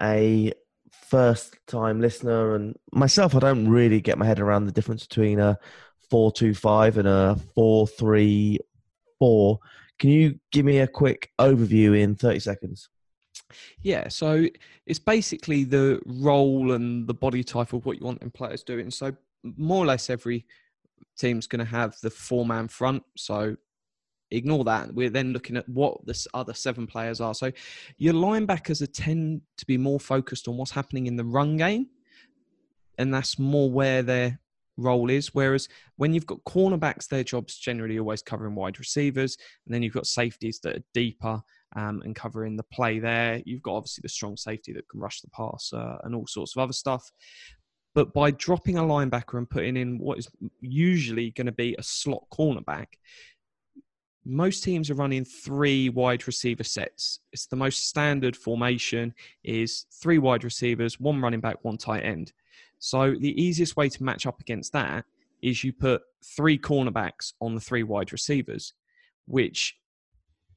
a 0.00 0.52
first 0.92 1.56
time 1.66 2.00
listener 2.00 2.54
and 2.54 2.76
myself, 2.92 3.34
I 3.34 3.40
don't 3.40 3.68
really 3.68 4.00
get 4.00 4.18
my 4.18 4.26
head 4.26 4.38
around 4.38 4.66
the 4.66 4.72
difference 4.72 5.06
between 5.06 5.40
a 5.40 5.58
four 6.08 6.30
two 6.30 6.54
five 6.54 6.98
and 6.98 7.08
a 7.08 7.36
four 7.54 7.88
three 7.88 8.60
four. 9.18 9.58
Can 9.98 10.10
you 10.10 10.38
give 10.52 10.64
me 10.64 10.78
a 10.78 10.86
quick 10.86 11.32
overview 11.40 11.98
in 11.98 12.14
thirty 12.14 12.38
seconds? 12.38 12.88
Yeah, 13.82 14.08
so 14.08 14.46
it's 14.86 14.98
basically 14.98 15.64
the 15.64 16.00
role 16.06 16.72
and 16.72 17.06
the 17.06 17.14
body 17.14 17.42
type 17.42 17.72
of 17.72 17.86
what 17.86 17.98
you 17.98 18.04
want 18.04 18.22
in 18.22 18.30
players 18.30 18.62
doing. 18.62 18.90
So 18.90 19.14
more 19.42 19.82
or 19.82 19.86
less 19.86 20.10
every 20.10 20.46
team's 21.16 21.46
going 21.46 21.64
to 21.64 21.70
have 21.70 21.96
the 22.00 22.10
four 22.10 22.44
man 22.44 22.68
front. 22.68 23.02
So 23.16 23.56
ignore 24.30 24.64
that. 24.64 24.92
We're 24.94 25.10
then 25.10 25.32
looking 25.32 25.56
at 25.56 25.68
what 25.68 26.04
the 26.06 26.26
other 26.34 26.54
seven 26.54 26.86
players 26.86 27.20
are. 27.20 27.34
So 27.34 27.50
your 27.96 28.14
linebackers 28.14 28.82
are 28.82 28.86
tend 28.86 29.42
to 29.56 29.66
be 29.66 29.78
more 29.78 30.00
focused 30.00 30.48
on 30.48 30.56
what's 30.56 30.70
happening 30.70 31.06
in 31.06 31.16
the 31.16 31.24
run 31.24 31.56
game, 31.56 31.88
and 32.98 33.12
that's 33.12 33.38
more 33.38 33.70
where 33.70 34.02
they're 34.02 34.38
role 34.76 35.10
is. 35.10 35.34
Whereas 35.34 35.68
when 35.96 36.14
you've 36.14 36.26
got 36.26 36.44
cornerbacks, 36.44 37.08
their 37.08 37.24
job's 37.24 37.58
generally 37.58 37.98
always 37.98 38.22
covering 38.22 38.54
wide 38.54 38.78
receivers, 38.78 39.36
and 39.66 39.74
then 39.74 39.82
you've 39.82 39.94
got 39.94 40.06
safeties 40.06 40.60
that 40.60 40.76
are 40.76 40.84
deeper 40.94 41.42
um, 41.76 42.02
and 42.04 42.14
covering 42.14 42.56
the 42.56 42.62
play 42.64 42.98
there. 42.98 43.42
You've 43.44 43.62
got 43.62 43.76
obviously 43.76 44.02
the 44.02 44.08
strong 44.08 44.36
safety 44.36 44.72
that 44.72 44.88
can 44.88 45.00
rush 45.00 45.20
the 45.20 45.30
pass 45.30 45.72
uh, 45.72 45.98
and 46.04 46.14
all 46.14 46.26
sorts 46.26 46.56
of 46.56 46.62
other 46.62 46.72
stuff. 46.72 47.10
But 47.94 48.12
by 48.12 48.30
dropping 48.30 48.78
a 48.78 48.82
linebacker 48.82 49.38
and 49.38 49.48
putting 49.48 49.76
in 49.76 49.98
what 49.98 50.18
is 50.18 50.28
usually 50.60 51.30
going 51.30 51.46
to 51.46 51.52
be 51.52 51.74
a 51.78 51.82
slot 51.82 52.24
cornerback, 52.32 52.86
most 54.24 54.62
teams 54.62 54.90
are 54.90 54.94
running 54.94 55.24
three 55.24 55.88
wide 55.88 56.26
receiver 56.26 56.62
sets. 56.62 57.20
It's 57.32 57.46
the 57.46 57.56
most 57.56 57.88
standard 57.88 58.36
formation 58.36 59.14
is 59.42 59.86
three 59.90 60.18
wide 60.18 60.44
receivers, 60.44 61.00
one 61.00 61.20
running 61.20 61.40
back, 61.40 61.56
one 61.62 61.78
tight 61.78 62.04
end. 62.04 62.32
So 62.78 63.14
the 63.18 63.42
easiest 63.42 63.76
way 63.76 63.88
to 63.88 64.04
match 64.04 64.26
up 64.26 64.40
against 64.40 64.72
that 64.74 65.04
is 65.42 65.64
you 65.64 65.72
put 65.72 66.02
three 66.24 66.58
cornerbacks 66.58 67.32
on 67.40 67.54
the 67.54 67.60
three 67.60 67.82
wide 67.82 68.12
receivers, 68.12 68.74
which 69.26 69.76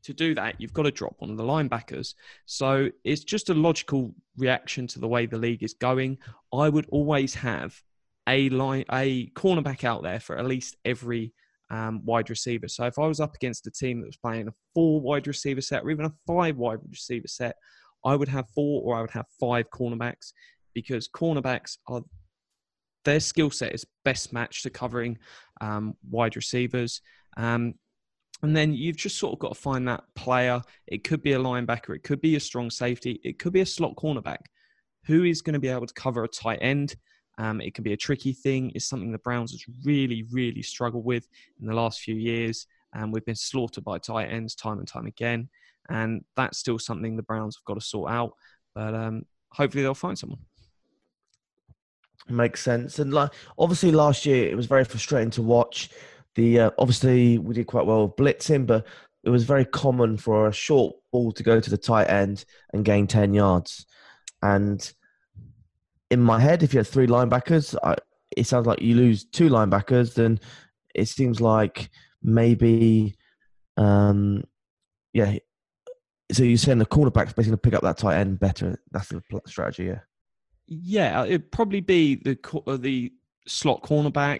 to 0.03 0.13
do 0.13 0.35
that, 0.35 0.59
you've 0.59 0.73
got 0.73 0.83
to 0.83 0.91
drop 0.91 1.15
one 1.19 1.29
of 1.29 1.37
the 1.37 1.43
linebackers. 1.43 2.15
So 2.45 2.89
it's 3.03 3.23
just 3.23 3.49
a 3.49 3.53
logical 3.53 4.13
reaction 4.37 4.87
to 4.87 4.99
the 4.99 5.07
way 5.07 5.25
the 5.25 5.37
league 5.37 5.63
is 5.63 5.73
going. 5.73 6.17
I 6.53 6.69
would 6.69 6.87
always 6.89 7.33
have 7.35 7.79
a 8.27 8.49
line, 8.49 8.85
a 8.91 9.27
cornerback 9.31 9.83
out 9.83 10.03
there 10.03 10.19
for 10.19 10.37
at 10.37 10.45
least 10.45 10.77
every 10.85 11.33
um, 11.69 12.01
wide 12.03 12.29
receiver. 12.29 12.67
So 12.67 12.85
if 12.85 12.99
I 12.99 13.07
was 13.07 13.19
up 13.19 13.35
against 13.35 13.67
a 13.67 13.71
team 13.71 14.01
that 14.01 14.07
was 14.07 14.17
playing 14.17 14.47
a 14.47 14.53
four 14.75 14.99
wide 14.99 15.27
receiver 15.27 15.61
set 15.61 15.83
or 15.83 15.91
even 15.91 16.05
a 16.05 16.13
five 16.27 16.57
wide 16.57 16.79
receiver 16.89 17.27
set, 17.27 17.55
I 18.03 18.15
would 18.15 18.27
have 18.27 18.49
four 18.49 18.81
or 18.83 18.97
I 18.97 19.01
would 19.01 19.11
have 19.11 19.25
five 19.39 19.69
cornerbacks 19.69 20.33
because 20.73 21.07
cornerbacks 21.07 21.77
are 21.87 22.01
their 23.03 23.19
skill 23.19 23.49
set 23.49 23.73
is 23.73 23.85
best 24.05 24.31
matched 24.31 24.63
to 24.63 24.69
covering 24.69 25.17
um, 25.59 25.95
wide 26.09 26.35
receivers. 26.35 27.01
Um, 27.37 27.75
and 28.43 28.55
then 28.55 28.73
you've 28.73 28.97
just 28.97 29.17
sort 29.17 29.33
of 29.33 29.39
got 29.39 29.53
to 29.53 29.59
find 29.59 29.87
that 29.87 30.03
player. 30.15 30.61
It 30.87 31.03
could 31.03 31.21
be 31.21 31.33
a 31.33 31.39
linebacker, 31.39 31.95
it 31.95 32.03
could 32.03 32.21
be 32.21 32.35
a 32.35 32.39
strong 32.39 32.69
safety, 32.69 33.19
it 33.23 33.39
could 33.39 33.53
be 33.53 33.61
a 33.61 33.65
slot 33.65 33.95
cornerback 33.95 34.39
who 35.05 35.23
is 35.23 35.41
going 35.41 35.53
to 35.53 35.59
be 35.59 35.67
able 35.67 35.87
to 35.87 35.93
cover 35.93 36.23
a 36.23 36.27
tight 36.27 36.59
end. 36.61 36.95
Um, 37.37 37.61
it 37.61 37.73
can 37.73 37.83
be 37.83 37.93
a 37.93 37.97
tricky 37.97 38.33
thing. 38.33 38.71
It's 38.75 38.85
something 38.85 39.11
the 39.11 39.17
Browns 39.17 39.51
has 39.51 39.63
really, 39.83 40.25
really 40.31 40.61
struggled 40.61 41.05
with 41.05 41.27
in 41.59 41.67
the 41.67 41.73
last 41.73 42.01
few 42.01 42.15
years. 42.15 42.67
And 42.93 43.11
we've 43.11 43.25
been 43.25 43.35
slaughtered 43.35 43.83
by 43.83 43.97
tight 43.97 44.29
ends 44.29 44.53
time 44.53 44.79
and 44.79 44.87
time 44.87 45.07
again. 45.07 45.49
And 45.89 46.23
that's 46.35 46.59
still 46.59 46.77
something 46.77 47.15
the 47.15 47.23
Browns 47.23 47.55
have 47.57 47.65
got 47.65 47.81
to 47.81 47.85
sort 47.85 48.11
out. 48.11 48.33
But 48.75 48.93
um, 48.93 49.23
hopefully 49.51 49.81
they'll 49.81 49.93
find 49.95 50.17
someone. 50.17 50.39
Makes 52.29 52.61
sense. 52.61 52.99
And 52.99 53.13
like 53.13 53.31
obviously 53.57 53.91
last 53.91 54.25
year 54.25 54.47
it 54.47 54.55
was 54.55 54.67
very 54.67 54.85
frustrating 54.85 55.31
to 55.31 55.41
watch. 55.41 55.89
The 56.35 56.59
uh, 56.59 56.71
obviously 56.77 57.37
we 57.37 57.53
did 57.53 57.67
quite 57.67 57.85
well 57.85 58.07
with 58.07 58.15
blitzing, 58.15 58.65
but 58.65 58.85
it 59.23 59.29
was 59.29 59.43
very 59.43 59.65
common 59.65 60.17
for 60.17 60.47
a 60.47 60.53
short 60.53 60.95
ball 61.11 61.31
to 61.33 61.43
go 61.43 61.59
to 61.59 61.69
the 61.69 61.77
tight 61.77 62.09
end 62.09 62.45
and 62.73 62.85
gain 62.85 63.07
ten 63.07 63.33
yards. 63.33 63.85
And 64.41 64.91
in 66.09 66.21
my 66.21 66.39
head, 66.39 66.63
if 66.63 66.73
you 66.73 66.79
had 66.79 66.87
three 66.87 67.07
linebackers, 67.07 67.75
I, 67.83 67.95
it 68.35 68.47
sounds 68.47 68.65
like 68.65 68.81
you 68.81 68.95
lose 68.95 69.25
two 69.25 69.49
linebackers. 69.49 70.13
Then 70.13 70.39
it 70.95 71.07
seems 71.07 71.39
like 71.39 71.89
maybe, 72.23 73.15
um, 73.77 74.43
yeah. 75.13 75.37
So 76.31 76.43
you're 76.43 76.57
saying 76.57 76.77
the 76.77 76.85
cornerback's 76.85 77.33
basically 77.33 77.57
pick 77.57 77.73
up 77.73 77.83
that 77.83 77.97
tight 77.97 78.17
end 78.17 78.39
better. 78.39 78.79
That's 78.91 79.09
the 79.09 79.21
strategy, 79.45 79.85
yeah. 79.85 79.99
Yeah, 80.67 81.25
it'd 81.25 81.51
probably 81.51 81.81
be 81.81 82.15
the 82.15 82.37
uh, 82.65 82.77
the 82.77 83.11
slot 83.45 83.83
cornerback, 83.83 84.39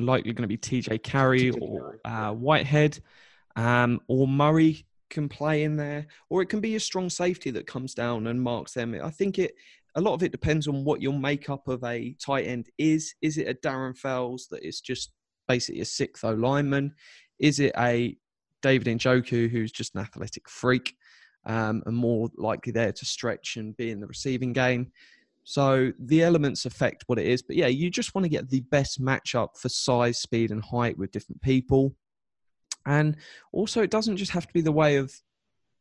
likely 0.00 0.32
going 0.32 0.48
to 0.48 0.48
be 0.48 0.58
TJ 0.58 1.02
Carrie 1.02 1.50
or 1.50 2.00
uh, 2.04 2.32
Whitehead, 2.32 3.00
um, 3.56 4.00
or 4.08 4.26
Murray 4.26 4.86
can 5.10 5.28
play 5.28 5.64
in 5.64 5.76
there, 5.76 6.06
or 6.28 6.42
it 6.42 6.48
can 6.48 6.60
be 6.60 6.76
a 6.76 6.80
strong 6.80 7.10
safety 7.10 7.50
that 7.50 7.66
comes 7.66 7.94
down 7.94 8.26
and 8.28 8.40
marks 8.40 8.72
them. 8.72 8.98
I 9.02 9.10
think 9.10 9.38
it 9.38 9.54
a 9.96 10.00
lot 10.00 10.14
of 10.14 10.22
it 10.22 10.32
depends 10.32 10.68
on 10.68 10.84
what 10.84 11.02
your 11.02 11.18
makeup 11.18 11.66
of 11.68 11.82
a 11.84 12.14
tight 12.24 12.46
end 12.46 12.68
is. 12.78 13.14
Is 13.22 13.38
it 13.38 13.48
a 13.48 13.54
Darren 13.54 13.96
Fells 13.96 14.46
that 14.50 14.66
is 14.66 14.80
just 14.80 15.12
basically 15.48 15.80
a 15.80 15.84
sixth 15.84 16.24
O 16.24 16.32
lineman? 16.32 16.94
Is 17.38 17.58
it 17.58 17.72
a 17.76 18.16
David 18.62 18.98
Njoku 18.98 19.50
who's 19.50 19.72
just 19.72 19.94
an 19.94 20.02
athletic 20.02 20.48
freak 20.48 20.94
um, 21.44 21.82
and 21.86 21.96
more 21.96 22.28
likely 22.36 22.72
there 22.72 22.92
to 22.92 23.04
stretch 23.04 23.56
and 23.56 23.76
be 23.76 23.90
in 23.90 24.00
the 24.00 24.06
receiving 24.06 24.52
game? 24.52 24.92
So 25.44 25.92
the 25.98 26.22
elements 26.22 26.66
affect 26.66 27.04
what 27.06 27.18
it 27.18 27.26
is. 27.26 27.42
But 27.42 27.56
yeah, 27.56 27.66
you 27.66 27.90
just 27.90 28.14
want 28.14 28.24
to 28.24 28.28
get 28.28 28.48
the 28.48 28.60
best 28.60 29.00
matchup 29.00 29.58
for 29.58 29.68
size, 29.68 30.18
speed, 30.18 30.50
and 30.50 30.64
height 30.64 30.96
with 30.98 31.12
different 31.12 31.42
people. 31.42 31.94
And 32.86 33.16
also, 33.52 33.82
it 33.82 33.90
doesn't 33.90 34.16
just 34.16 34.32
have 34.32 34.46
to 34.46 34.52
be 34.52 34.60
the 34.60 34.72
way 34.72 34.96
of 34.96 35.12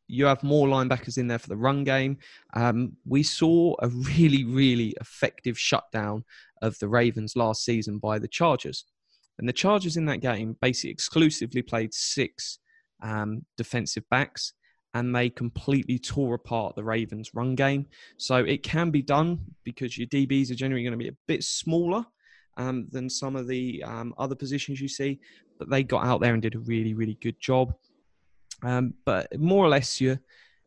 you 0.08 0.26
have 0.26 0.44
more 0.44 0.68
linebackers 0.68 1.18
in 1.18 1.28
there 1.28 1.40
for 1.40 1.50
the 1.50 1.56
run 1.56 1.84
game. 1.84 2.18
Um, 2.56 2.94
we 3.06 3.22
saw 3.22 3.76
a 3.80 3.88
really, 3.88 4.44
really 4.44 4.96
effective 5.00 5.58
shutdown 5.58 6.26
of 6.62 6.78
the 6.80 6.90
Ravens 6.90 7.36
last 7.36 7.64
season 7.64 8.00
by 8.00 8.18
the 8.18 8.28
Chargers. 8.28 8.86
And 9.38 9.48
the 9.48 9.54
Chargers 9.54 9.98
in 9.98 10.06
that 10.06 10.20
game 10.20 10.58
basically 10.62 10.90
exclusively 10.90 11.62
played 11.62 11.94
six 11.94 12.60
um, 13.02 13.46
defensive 13.56 14.04
backs 14.10 14.54
and 14.94 15.16
they 15.16 15.30
completely 15.30 16.00
tore 16.00 16.36
apart 16.36 16.76
the 16.76 16.84
Ravens' 16.84 17.34
run 17.34 17.56
game. 17.56 17.86
So 18.18 18.38
it 18.38 18.64
can 18.64 18.90
be 18.90 19.02
done 19.02 19.40
because 19.64 19.98
your 19.98 20.08
DBs 20.08 20.52
are 20.52 20.56
generally 20.56 20.84
going 20.84 20.94
to 20.94 20.98
be 20.98 21.10
a 21.10 21.18
bit 21.28 21.44
smaller 21.44 22.06
um, 22.58 22.88
than 22.92 23.10
some 23.10 23.36
of 23.36 23.48
the 23.48 23.84
um, 23.84 24.14
other 24.18 24.36
positions 24.36 24.82
you 24.82 24.88
see, 24.88 25.20
but 25.58 25.70
they 25.70 25.84
got 25.84 26.06
out 26.06 26.22
there 26.22 26.34
and 26.34 26.42
did 26.42 26.56
a 26.56 26.60
really, 26.60 26.94
really 26.94 27.18
good 27.22 27.40
job. 27.40 27.74
Um, 28.64 28.94
but 29.06 29.40
more 29.40 29.64
or 29.64 29.70
less, 29.70 30.02
your 30.02 30.20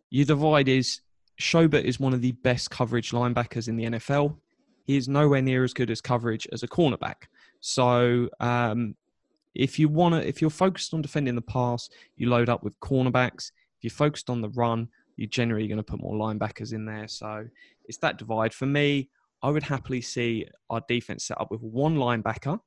your 0.09 0.25
divide 0.25 0.69
is 0.69 1.01
Schobert 1.41 1.85
is 1.85 1.99
one 1.99 2.15
of 2.15 2.21
the 2.21 2.33
best 2.33 2.71
coverage 2.71 3.11
linebackers 3.11 3.69
in 3.69 3.77
the 3.77 3.85
NFL. 3.85 4.37
He 4.85 4.97
is 4.97 5.09
nowhere 5.09 5.43
near 5.43 5.65
as 5.65 5.73
good 5.73 5.91
as 5.91 6.01
coverage 6.01 6.47
as 6.53 6.63
a 6.63 6.69
cornerback. 6.69 7.25
So 7.61 8.29
um, 8.41 8.95
if 9.55 9.79
you 9.79 9.89
want 9.89 10.15
to, 10.15 10.27
if 10.27 10.41
you're 10.41 10.51
focused 10.51 10.95
on 10.95 11.03
defending 11.03 11.35
the 11.35 11.43
pass, 11.43 11.89
you 12.17 12.29
load 12.29 12.49
up 12.49 12.63
with 12.63 12.79
cornerbacks 12.81 13.51
you're 13.83 13.91
focused 13.91 14.31
on 14.31 14.41
the 14.41 14.49
run, 14.51 14.89
you're 15.17 15.29
generally 15.29 15.69
going 15.69 15.79
to 15.79 15.83
put 15.83 16.01
more 16.01 16.15
linebackers 16.15 16.73
in 16.73 16.85
there. 16.85 17.09
So 17.09 17.47
it's 17.85 17.99
that 17.99 18.19
divide. 18.19 18.55
For 18.55 18.67
me, 18.67 19.11
I 19.43 19.51
would 19.51 19.63
happily 19.63 20.01
see 20.01 20.47
our 20.71 20.83
defense 20.89 21.27
set 21.27 21.41
up 21.41 21.51
with 21.51 21.61
one 21.61 21.97
linebacker, 21.97 22.61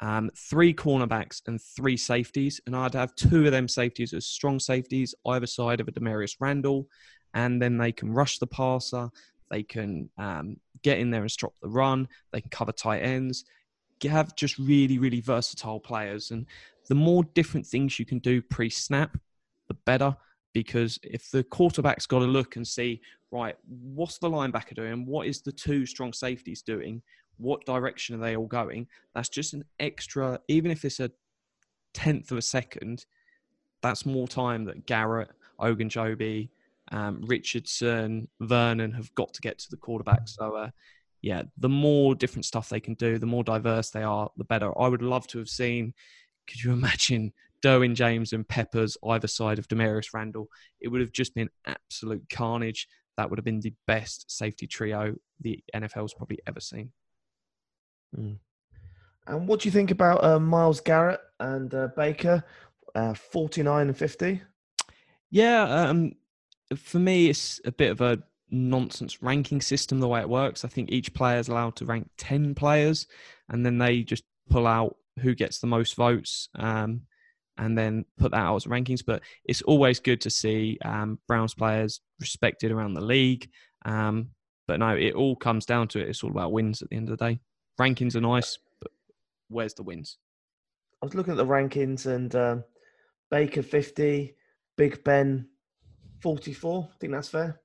um, 0.00 0.30
three 0.36 0.72
cornerbacks, 0.72 1.42
and 1.46 1.60
three 1.60 1.96
safeties. 1.96 2.60
And 2.66 2.74
I'd 2.74 2.94
have 2.94 3.14
two 3.14 3.46
of 3.46 3.52
them 3.52 3.68
safeties 3.68 4.14
as 4.14 4.26
strong 4.26 4.58
safeties, 4.58 5.14
either 5.26 5.46
side 5.46 5.80
of 5.80 5.88
a 5.88 5.92
Damarious 5.92 6.36
Randall. 6.40 6.88
And 7.34 7.60
then 7.60 7.76
they 7.76 7.92
can 7.92 8.12
rush 8.12 8.38
the 8.38 8.46
passer. 8.46 9.10
They 9.50 9.62
can 9.62 10.08
um, 10.18 10.56
get 10.82 10.98
in 10.98 11.10
there 11.10 11.22
and 11.22 11.30
stop 11.30 11.52
the 11.60 11.68
run. 11.68 12.08
They 12.32 12.40
can 12.40 12.50
cover 12.50 12.72
tight 12.72 13.00
ends. 13.00 13.44
You 14.02 14.10
have 14.10 14.36
just 14.36 14.58
really, 14.58 14.98
really 14.98 15.20
versatile 15.20 15.80
players. 15.80 16.30
And 16.30 16.46
the 16.88 16.94
more 16.94 17.24
different 17.34 17.66
things 17.66 17.98
you 17.98 18.06
can 18.06 18.18
do 18.18 18.40
pre 18.40 18.70
snap, 18.70 19.18
the 19.68 19.74
better 19.74 20.16
because 20.52 20.98
if 21.02 21.30
the 21.30 21.44
quarterback's 21.44 22.06
got 22.06 22.20
to 22.20 22.24
look 22.24 22.56
and 22.56 22.66
see, 22.66 23.00
right, 23.30 23.56
what's 23.68 24.18
the 24.18 24.30
linebacker 24.30 24.74
doing? 24.74 25.06
What 25.06 25.26
is 25.26 25.42
the 25.42 25.52
two 25.52 25.86
strong 25.86 26.12
safeties 26.12 26.62
doing? 26.62 27.02
What 27.36 27.64
direction 27.66 28.16
are 28.16 28.18
they 28.18 28.36
all 28.36 28.46
going? 28.46 28.88
That's 29.14 29.28
just 29.28 29.54
an 29.54 29.64
extra, 29.78 30.40
even 30.48 30.70
if 30.70 30.84
it's 30.84 31.00
a 31.00 31.10
tenth 31.94 32.30
of 32.30 32.38
a 32.38 32.42
second, 32.42 33.04
that's 33.82 34.06
more 34.06 34.26
time 34.26 34.64
that 34.64 34.86
Garrett, 34.86 35.30
Ogunjobi, 35.60 36.48
um, 36.90 37.22
Richardson, 37.26 38.28
Vernon 38.40 38.92
have 38.92 39.14
got 39.14 39.34
to 39.34 39.40
get 39.40 39.58
to 39.58 39.70
the 39.70 39.76
quarterback. 39.76 40.22
So, 40.26 40.56
uh, 40.56 40.70
yeah, 41.22 41.42
the 41.58 41.68
more 41.68 42.14
different 42.14 42.44
stuff 42.44 42.68
they 42.68 42.80
can 42.80 42.94
do, 42.94 43.18
the 43.18 43.26
more 43.26 43.44
diverse 43.44 43.90
they 43.90 44.02
are, 44.02 44.30
the 44.36 44.44
better. 44.44 44.76
I 44.80 44.88
would 44.88 45.02
love 45.02 45.26
to 45.28 45.38
have 45.38 45.48
seen. 45.48 45.92
Could 46.46 46.62
you 46.62 46.72
imagine 46.72 47.32
Derwin 47.62 47.94
James 47.94 48.32
and 48.32 48.48
Peppers 48.48 48.96
either 49.06 49.26
side 49.26 49.58
of 49.58 49.68
Damarious 49.68 50.14
Randall, 50.14 50.48
it 50.80 50.88
would 50.88 51.00
have 51.00 51.12
just 51.12 51.34
been 51.34 51.50
absolute 51.66 52.24
carnage. 52.30 52.88
That 53.16 53.30
would 53.30 53.38
have 53.38 53.44
been 53.44 53.60
the 53.60 53.74
best 53.86 54.30
safety 54.30 54.66
trio 54.66 55.16
the 55.40 55.62
NFL's 55.74 56.14
probably 56.14 56.38
ever 56.46 56.60
seen. 56.60 56.92
Mm. 58.16 58.38
And 59.26 59.46
what 59.46 59.60
do 59.60 59.68
you 59.68 59.72
think 59.72 59.90
about 59.90 60.24
uh, 60.24 60.38
Myles 60.38 60.80
Garrett 60.80 61.20
and 61.38 61.72
uh, 61.74 61.88
Baker, 61.96 62.44
uh, 62.94 63.14
49 63.14 63.88
and 63.88 63.96
50? 63.96 64.40
Yeah, 65.30 65.62
um, 65.64 66.12
for 66.76 66.98
me, 66.98 67.28
it's 67.28 67.60
a 67.64 67.72
bit 67.72 67.90
of 67.90 68.00
a 68.00 68.22
nonsense 68.50 69.22
ranking 69.22 69.60
system 69.60 70.00
the 70.00 70.08
way 70.08 70.20
it 70.20 70.28
works. 70.28 70.64
I 70.64 70.68
think 70.68 70.90
each 70.90 71.12
player 71.12 71.38
is 71.38 71.48
allowed 71.48 71.76
to 71.76 71.84
rank 71.84 72.08
10 72.16 72.54
players 72.54 73.06
and 73.48 73.64
then 73.64 73.78
they 73.78 74.02
just 74.02 74.24
pull 74.48 74.66
out 74.66 74.96
who 75.20 75.34
gets 75.34 75.58
the 75.58 75.66
most 75.66 75.94
votes. 75.94 76.48
Um, 76.54 77.02
and 77.58 77.76
then 77.76 78.04
put 78.18 78.30
that 78.30 78.40
out 78.40 78.56
as 78.56 78.64
rankings. 78.64 79.04
But 79.04 79.22
it's 79.44 79.62
always 79.62 80.00
good 80.00 80.20
to 80.22 80.30
see 80.30 80.78
um, 80.84 81.18
Browns 81.28 81.54
players 81.54 82.00
respected 82.20 82.70
around 82.70 82.94
the 82.94 83.00
league. 83.00 83.50
Um, 83.84 84.30
but 84.66 84.80
no, 84.80 84.96
it 84.96 85.14
all 85.14 85.36
comes 85.36 85.66
down 85.66 85.88
to 85.88 86.00
it. 86.00 86.08
It's 86.08 86.22
all 86.22 86.30
about 86.30 86.52
wins 86.52 86.82
at 86.82 86.90
the 86.90 86.96
end 86.96 87.10
of 87.10 87.18
the 87.18 87.24
day. 87.24 87.40
Rankings 87.80 88.14
are 88.14 88.20
nice, 88.20 88.58
but 88.80 88.90
where's 89.48 89.74
the 89.74 89.82
wins? 89.82 90.18
I 91.02 91.06
was 91.06 91.14
looking 91.14 91.32
at 91.32 91.36
the 91.36 91.46
rankings 91.46 92.06
and 92.06 92.34
um, 92.34 92.64
Baker 93.30 93.62
50, 93.62 94.34
Big 94.76 95.04
Ben 95.04 95.48
44. 96.20 96.88
I 96.90 96.96
think 96.98 97.12
that's 97.12 97.28
fair. 97.28 97.60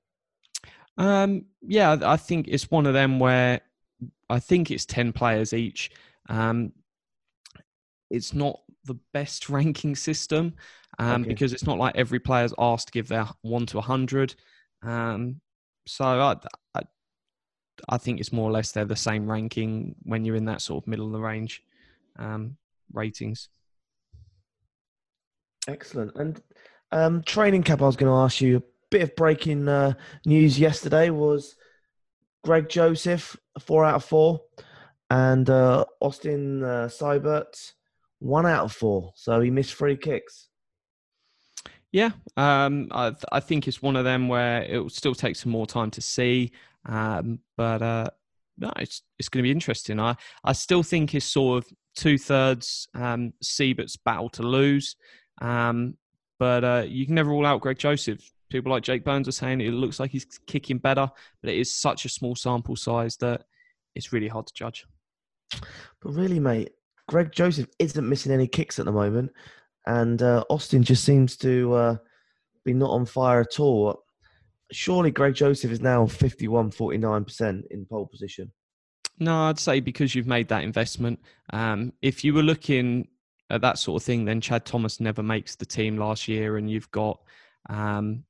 Um, 0.96 1.46
yeah, 1.60 1.96
I 2.02 2.16
think 2.16 2.46
it's 2.48 2.70
one 2.70 2.86
of 2.86 2.94
them 2.94 3.18
where 3.18 3.60
I 4.30 4.38
think 4.38 4.70
it's 4.70 4.86
ten 4.86 5.12
players 5.12 5.52
each. 5.52 5.90
Um, 6.28 6.72
it's 8.10 8.32
not 8.32 8.60
the 8.84 8.96
best 9.12 9.48
ranking 9.48 9.94
system 9.96 10.54
um, 10.98 11.22
Okay. 11.22 11.28
because 11.28 11.52
it's 11.52 11.66
not 11.66 11.78
like 11.78 11.96
every 11.96 12.20
player's 12.20 12.54
asked 12.58 12.88
to 12.88 12.92
give 12.92 13.08
their 13.08 13.26
one 13.42 13.66
to 13.66 13.78
a 13.78 13.82
hundred. 13.82 14.34
Um, 14.82 15.40
so 15.86 16.04
I, 16.04 16.36
I, 16.74 16.82
I 17.88 17.98
think 17.98 18.20
it's 18.20 18.32
more 18.32 18.48
or 18.48 18.52
less 18.52 18.72
they're 18.72 18.84
the 18.84 18.96
same 18.96 19.30
ranking 19.30 19.96
when 20.02 20.24
you're 20.24 20.36
in 20.36 20.44
that 20.46 20.62
sort 20.62 20.84
of 20.84 20.88
middle 20.88 21.06
of 21.06 21.12
the 21.12 21.20
range 21.20 21.62
um, 22.18 22.56
ratings. 22.92 23.48
Excellent. 25.66 26.14
And 26.16 26.42
um, 26.92 27.22
training 27.22 27.62
camp, 27.62 27.82
I 27.82 27.86
was 27.86 27.96
going 27.96 28.10
to 28.12 28.18
ask 28.18 28.40
you 28.40 28.58
a 28.58 28.62
bit 28.90 29.02
of 29.02 29.16
breaking 29.16 29.68
uh, 29.68 29.94
news 30.26 30.58
yesterday 30.58 31.10
was 31.10 31.56
Greg 32.44 32.68
Joseph, 32.68 33.36
four 33.58 33.84
out 33.84 33.96
of 33.96 34.04
four, 34.04 34.42
and 35.10 35.48
uh, 35.48 35.84
Austin 36.00 36.62
uh, 36.62 36.88
Seibert, 36.88 37.72
one 38.24 38.46
out 38.46 38.64
of 38.64 38.72
four. 38.72 39.12
So 39.16 39.40
he 39.40 39.50
missed 39.50 39.74
free 39.74 39.96
kicks. 39.96 40.48
Yeah, 41.92 42.10
um, 42.36 42.88
I, 42.90 43.10
th- 43.10 43.24
I 43.30 43.38
think 43.38 43.68
it's 43.68 43.82
one 43.82 43.94
of 43.94 44.04
them 44.04 44.26
where 44.26 44.62
it 44.62 44.78
will 44.78 44.90
still 44.90 45.14
take 45.14 45.36
some 45.36 45.52
more 45.52 45.66
time 45.66 45.92
to 45.92 46.00
see, 46.00 46.50
um, 46.86 47.38
but 47.56 47.82
uh, 47.82 48.08
no, 48.58 48.72
it's 48.78 49.02
it's 49.18 49.28
going 49.28 49.42
to 49.42 49.46
be 49.46 49.52
interesting. 49.52 50.00
I 50.00 50.16
I 50.42 50.54
still 50.54 50.82
think 50.82 51.14
it's 51.14 51.26
sort 51.26 51.62
of 51.62 51.72
two 51.94 52.18
thirds 52.18 52.88
um, 52.94 53.32
Seibert's 53.40 53.96
battle 53.96 54.28
to 54.30 54.42
lose, 54.42 54.96
um, 55.40 55.96
but 56.40 56.64
uh, 56.64 56.84
you 56.84 57.06
can 57.06 57.14
never 57.14 57.30
rule 57.30 57.46
out 57.46 57.60
Greg 57.60 57.78
Joseph. 57.78 58.28
People 58.50 58.72
like 58.72 58.82
Jake 58.82 59.04
Burns 59.04 59.28
are 59.28 59.32
saying 59.32 59.60
it 59.60 59.70
looks 59.70 60.00
like 60.00 60.10
he's 60.10 60.26
kicking 60.48 60.78
better, 60.78 61.08
but 61.42 61.52
it 61.52 61.58
is 61.58 61.70
such 61.70 62.06
a 62.06 62.08
small 62.08 62.34
sample 62.34 62.74
size 62.74 63.16
that 63.18 63.44
it's 63.94 64.12
really 64.12 64.28
hard 64.28 64.48
to 64.48 64.54
judge. 64.54 64.84
But 66.00 66.14
really, 66.14 66.40
mate, 66.40 66.70
Greg 67.08 67.32
Joseph 67.32 67.68
isn't 67.78 68.08
missing 68.08 68.32
any 68.32 68.46
kicks 68.46 68.78
at 68.78 68.86
the 68.86 68.92
moment, 68.92 69.32
and 69.86 70.22
uh, 70.22 70.44
Austin 70.48 70.82
just 70.82 71.04
seems 71.04 71.36
to 71.38 71.74
uh, 71.74 71.96
be 72.64 72.72
not 72.72 72.90
on 72.90 73.06
fire 73.06 73.40
at 73.40 73.60
all. 73.60 74.04
Surely 74.72 75.10
Greg 75.10 75.34
Joseph 75.34 75.70
is 75.70 75.80
now 75.80 76.06
51 76.06 76.70
49% 76.70 77.62
in 77.70 77.84
pole 77.86 78.06
position. 78.06 78.50
No, 79.18 79.44
I'd 79.44 79.58
say 79.58 79.80
because 79.80 80.14
you've 80.14 80.26
made 80.26 80.48
that 80.48 80.64
investment. 80.64 81.20
Um, 81.52 81.92
if 82.02 82.24
you 82.24 82.34
were 82.34 82.42
looking 82.42 83.08
at 83.50 83.60
that 83.60 83.78
sort 83.78 84.02
of 84.02 84.06
thing, 84.06 84.24
then 84.24 84.40
Chad 84.40 84.64
Thomas 84.64 85.00
never 85.00 85.22
makes 85.22 85.54
the 85.54 85.66
team 85.66 85.98
last 85.98 86.26
year, 86.26 86.56
and 86.56 86.68
you've 86.70 86.90
got 86.90 87.20
um, 87.68 88.24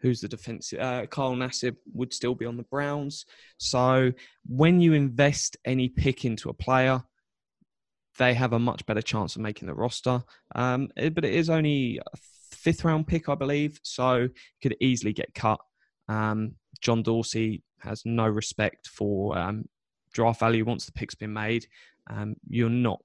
who's 0.00 0.20
the 0.20 0.28
defensive? 0.28 0.80
Uh, 0.80 1.06
Carl 1.06 1.34
Nassib 1.36 1.76
would 1.92 2.12
still 2.12 2.34
be 2.34 2.46
on 2.46 2.56
the 2.56 2.62
Browns. 2.64 3.26
So 3.58 4.12
when 4.46 4.80
you 4.80 4.92
invest 4.94 5.56
any 5.64 5.88
pick 5.88 6.24
into 6.24 6.48
a 6.48 6.54
player, 6.54 7.02
they 8.18 8.34
have 8.34 8.52
a 8.52 8.58
much 8.58 8.84
better 8.86 9.02
chance 9.02 9.36
of 9.36 9.42
making 9.42 9.66
the 9.68 9.74
roster. 9.74 10.22
Um, 10.54 10.90
it- 10.96 11.14
but 11.14 11.24
it 11.24 11.34
is 11.34 11.48
only 11.50 11.98
a 11.98 12.16
fifth 12.50 12.84
round 12.84 13.06
pick, 13.06 13.28
I 13.28 13.34
believe, 13.34 13.80
so 13.82 14.28
could 14.62 14.76
easily 14.80 15.12
get 15.12 15.34
cut. 15.34 15.60
Um, 16.08 16.56
John 16.80 17.02
Dorsey 17.02 17.62
has 17.78 18.02
no 18.04 18.26
respect 18.26 18.88
for 18.88 19.36
um, 19.38 19.68
draft 20.12 20.40
value 20.40 20.64
once 20.64 20.86
the 20.86 20.92
pick's 20.92 21.14
been 21.14 21.32
made. 21.32 21.66
Um, 22.08 22.34
you're 22.48 22.68
not 22.68 23.00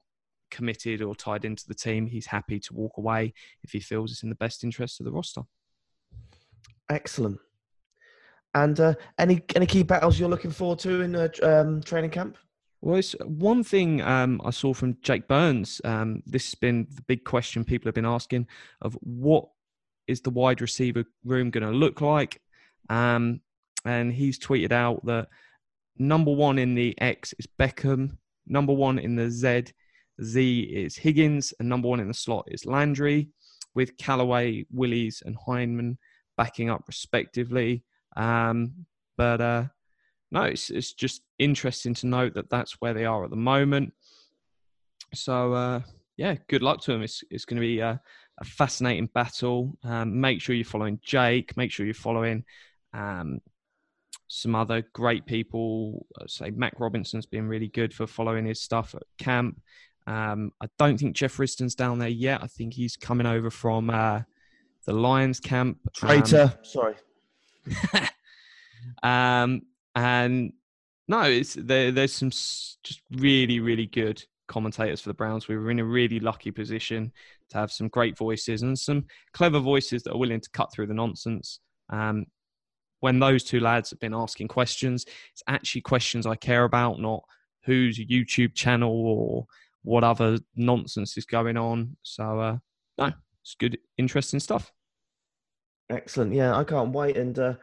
committed 0.51 1.01
or 1.01 1.15
tied 1.15 1.45
into 1.45 1.67
the 1.67 1.74
team. 1.75 2.07
He's 2.07 2.25
happy 2.25 2.59
to 2.59 2.74
walk 2.74 2.97
away 2.97 3.33
if 3.63 3.71
he 3.71 3.79
feels 3.79 4.12
it's 4.12 4.24
in 4.24 4.29
the 4.29 4.35
best 4.35 4.63
interest 4.63 5.00
of 5.00 5.05
the 5.05 5.12
roster. 5.12 5.41
Excellent. 6.89 7.39
And 8.53 8.79
uh, 8.79 8.93
any 9.17 9.43
any 9.55 9.65
key 9.65 9.83
battles 9.83 10.17
you're 10.19 10.29
looking 10.29 10.51
forward 10.51 10.79
to 10.79 11.01
in 11.01 11.15
uh, 11.15 11.27
tr- 11.27 11.45
um, 11.45 11.81
training 11.83 12.12
camp? 12.12 12.38
Well, 12.86 12.98
it's 13.00 13.15
one 13.24 13.63
thing 13.63 14.04
um, 14.04 14.39
I 14.46 14.51
saw 14.51 14.72
from 14.72 14.98
Jake 15.01 15.27
Burns. 15.27 15.82
Um, 15.84 16.22
this 16.27 16.46
has 16.46 16.54
been 16.54 16.86
the 16.94 17.01
big 17.01 17.24
question 17.24 17.65
people 17.65 17.88
have 17.88 17.96
been 17.96 18.06
asking 18.06 18.45
of 18.80 18.93
what 19.02 19.50
is 20.06 20.21
the 20.21 20.30
wide 20.30 20.62
receiver 20.62 21.04
room 21.24 21.50
going 21.50 21.65
to 21.65 21.71
look 21.71 22.00
like? 22.02 22.39
Um, 22.88 23.41
and 23.86 24.13
he's 24.13 24.38
tweeted 24.38 24.71
out 24.71 25.04
that 25.08 25.30
number 25.98 26.32
one 26.32 26.60
in 26.60 26.76
the 26.76 26.93
X 27.02 27.34
is 27.39 27.48
Beckham, 27.60 28.17
number 28.45 28.71
one 28.71 29.00
in 29.00 29.15
the 29.15 29.32
Z, 29.32 29.63
Z 30.21 30.60
is 30.62 30.95
Higgins, 30.95 31.56
and 31.60 31.67
number 31.67 31.88
one 31.88 32.00
in 32.00 32.08
the 32.08 32.13
slot 32.13 32.48
is 32.52 32.67
Landry, 32.67 33.30
with 33.74 33.98
Callaway, 33.98 34.63
Willies, 34.71 35.24
and 35.26 35.36
Heineman 35.43 35.98
backing 36.38 36.69
up 36.69 36.84
respectively. 36.88 37.84
Um, 38.15 38.86
but 39.17 39.41
uh, 39.41 39.63
no, 40.31 40.43
it's, 40.43 40.69
it's 40.69 40.93
just 40.93 41.21
interesting 41.39 41.93
to 41.95 42.07
note 42.07 42.33
that 42.33 42.49
that's 42.49 42.73
where 42.81 42.93
they 42.93 43.05
are 43.05 43.23
at 43.23 43.29
the 43.29 43.35
moment. 43.35 43.93
So 45.13 45.53
uh, 45.53 45.81
yeah, 46.17 46.35
good 46.47 46.61
luck 46.61 46.81
to 46.81 46.91
them. 46.91 47.03
It's 47.03 47.23
it's 47.29 47.45
going 47.45 47.57
to 47.57 47.61
be 47.61 47.79
a, 47.79 48.01
a 48.39 48.45
fascinating 48.45 49.07
battle. 49.13 49.77
Um, 49.83 50.19
make 50.19 50.41
sure 50.41 50.55
you're 50.55 50.65
following 50.65 50.99
Jake. 51.03 51.55
Make 51.57 51.71
sure 51.71 51.85
you're 51.85 51.95
following 51.95 52.43
um, 52.93 53.39
some 54.27 54.55
other 54.55 54.83
great 54.93 55.25
people. 55.25 56.05
Uh, 56.19 56.25
Say 56.27 56.51
Mac 56.51 56.79
Robinson's 56.79 57.25
been 57.25 57.47
really 57.47 57.67
good 57.67 57.93
for 57.93 58.07
following 58.07 58.45
his 58.45 58.61
stuff 58.61 58.95
at 58.95 59.03
camp. 59.17 59.61
Um, 60.07 60.51
I 60.61 60.67
don't 60.77 60.99
think 60.99 61.15
Jeff 61.15 61.38
Risdon's 61.38 61.75
down 61.75 61.99
there 61.99 62.07
yet. 62.07 62.43
I 62.43 62.47
think 62.47 62.73
he's 62.73 62.95
coming 62.95 63.25
over 63.25 63.49
from 63.49 63.89
uh, 63.89 64.21
the 64.85 64.93
Lions 64.93 65.39
camp. 65.39 65.79
Um, 65.85 65.91
Traitor. 65.93 66.59
Sorry. 66.61 66.95
um, 69.03 69.63
and 69.95 70.53
no, 71.08 71.21
it's 71.21 71.53
there, 71.53 71.91
there's 71.91 72.13
some 72.13 72.29
just 72.29 73.01
really, 73.12 73.60
really 73.60 73.86
good 73.86 74.23
commentators 74.47 75.01
for 75.01 75.10
the 75.10 75.13
Browns. 75.13 75.47
We 75.47 75.58
were 75.58 75.71
in 75.71 75.79
a 75.79 75.86
really 75.86 76.19
lucky 76.19 76.51
position 76.51 77.12
to 77.49 77.58
have 77.58 77.71
some 77.71 77.88
great 77.88 78.17
voices 78.17 78.62
and 78.62 78.77
some 78.77 79.05
clever 79.34 79.60
voices 79.60 80.03
that 80.03 80.13
are 80.13 80.19
willing 80.19 80.41
to 80.41 80.49
cut 80.51 80.71
through 80.71 80.88
the 80.88 80.93
nonsense. 80.93 81.60
Um, 81.89 82.25
when 82.99 83.19
those 83.19 83.43
two 83.43 83.60
lads 83.60 83.91
have 83.91 83.99
been 83.99 84.13
asking 84.13 84.47
questions, 84.47 85.05
it's 85.31 85.43
actually 85.47 85.81
questions 85.81 86.25
I 86.25 86.36
care 86.36 86.63
about, 86.63 86.99
not 86.99 87.23
whose 87.63 87.99
YouTube 87.99 88.55
channel 88.55 88.91
or 88.91 89.45
what 89.84 90.03
other 90.03 90.39
nonsense 90.55 91.17
is 91.17 91.25
going 91.25 91.58
on. 91.58 91.97
So, 92.01 92.39
uh, 92.39 92.58
no, 92.97 93.12
it's 93.43 93.55
good, 93.60 93.77
interesting 93.97 94.39
stuff. 94.39 94.71
Excellent. 95.89 96.34
Yeah, 96.34 96.58
I 96.58 96.63
can't 96.63 96.93
wait. 96.93 97.15
And 97.15 97.38
uh, 97.38 97.53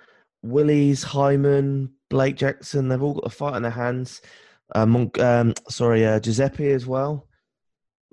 Willies, 0.43 1.03
Hyman, 1.03 1.93
Blake 2.11 2.37
Jackson, 2.37 2.89
they've 2.89 3.03
all 3.03 3.15
got 3.15 3.27
a 3.27 3.31
fight 3.31 3.55
on 3.55 3.63
their 3.63 3.71
hands. 3.71 4.21
Uh, 4.75 4.87
Monk, 4.87 5.19
um, 5.19 5.55
sorry, 5.69 6.05
uh, 6.05 6.19
Giuseppe 6.19 6.71
as 6.73 6.87
well. 6.87 7.29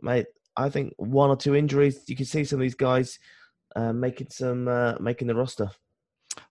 Mate, 0.01 0.27
I 0.55 0.69
think 0.69 0.93
one 0.97 1.29
or 1.29 1.37
two 1.37 1.55
injuries, 1.55 2.01
you 2.07 2.15
can 2.15 2.25
see 2.25 2.43
some 2.43 2.59
of 2.59 2.61
these 2.61 2.75
guys 2.75 3.19
uh, 3.75 3.93
making 3.93 4.27
some 4.29 4.67
uh, 4.67 4.95
making 4.99 5.27
the 5.27 5.35
roster. 5.35 5.71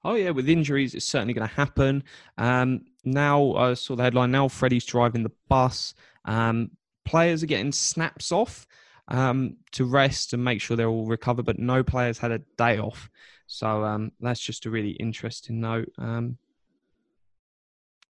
Oh 0.05 0.14
yeah, 0.14 0.31
with 0.31 0.49
injuries, 0.49 0.95
it's 0.95 1.07
certainly 1.07 1.35
going 1.35 1.49
to 1.49 1.55
happen. 1.55 2.05
Um, 2.37 2.85
now 3.05 3.55
I 3.55 3.75
saw 3.75 3.97
the 3.97 4.03
headline. 4.03 4.31
Now 4.31 4.49
Freddie's 4.49 4.85
driving 4.85 5.23
the 5.23 5.33
bus. 5.49 5.95
Um, 6.25 6.71
players 7.05 7.43
are 7.43 7.47
getting 7.47 7.73
snaps 7.73 8.33
off 8.33 8.67
um, 9.09 9.57
to 9.73 9.85
rest 9.85 10.33
and 10.33 10.44
make 10.44 10.61
sure 10.61 10.77
they're 10.77 10.88
all 10.88 11.07
recovered, 11.07 11.47
but 11.47 11.59
no 11.59 11.83
players 11.83 12.18
had 12.18 12.31
a 12.31 12.40
day 12.57 12.79
off. 12.79 13.11
So 13.47 13.85
um, 13.85 14.12
that's 14.21 14.40
just 14.40 14.66
a 14.66 14.71
really 14.71 14.90
interesting 14.90 15.61
note 15.61 15.90
um, 15.99 16.37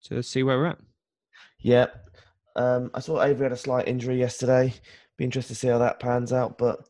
to 0.04 0.22
see 0.22 0.42
where 0.42 0.58
we're 0.58 0.66
at. 0.66 0.78
Yeah. 1.60 1.86
Um, 2.56 2.90
I 2.92 3.00
saw 3.00 3.22
Avery 3.22 3.44
had 3.44 3.52
a 3.52 3.56
slight 3.56 3.86
injury 3.86 4.18
yesterday. 4.18 4.74
Be 5.16 5.24
interested 5.24 5.54
to 5.54 5.58
see 5.58 5.68
how 5.68 5.78
that 5.78 6.00
pans 6.00 6.32
out. 6.32 6.58
But 6.58 6.80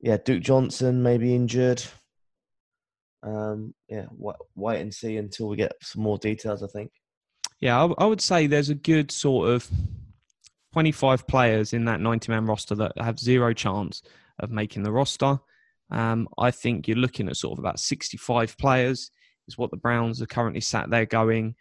yeah, 0.00 0.18
Duke 0.18 0.42
Johnson 0.42 1.02
may 1.02 1.16
be 1.16 1.34
injured. 1.34 1.82
Um, 3.22 3.74
yeah, 3.88 4.06
wait, 4.12 4.36
wait 4.54 4.80
and 4.80 4.94
see 4.94 5.16
until 5.16 5.48
we 5.48 5.56
get 5.56 5.72
some 5.82 6.02
more 6.02 6.18
details, 6.18 6.62
I 6.62 6.66
think. 6.66 6.92
Yeah, 7.60 7.82
I, 7.82 8.04
I 8.04 8.06
would 8.06 8.20
say 8.20 8.46
there's 8.46 8.68
a 8.68 8.74
good 8.74 9.10
sort 9.10 9.48
of 9.48 9.68
25 10.72 11.26
players 11.26 11.72
in 11.72 11.84
that 11.86 12.00
90 12.00 12.30
man 12.30 12.46
roster 12.46 12.74
that 12.74 12.92
have 12.98 13.18
zero 13.18 13.52
chance 13.52 14.02
of 14.38 14.50
making 14.50 14.82
the 14.82 14.92
roster. 14.92 15.38
Um, 15.90 16.28
I 16.36 16.50
think 16.50 16.86
you're 16.86 16.96
looking 16.96 17.28
at 17.28 17.36
sort 17.36 17.54
of 17.54 17.58
about 17.60 17.80
65 17.80 18.56
players, 18.58 19.10
is 19.46 19.56
what 19.56 19.70
the 19.70 19.76
Browns 19.76 20.20
are 20.20 20.26
currently 20.26 20.60
sat 20.60 20.90
there 20.90 21.06
going. 21.06 21.54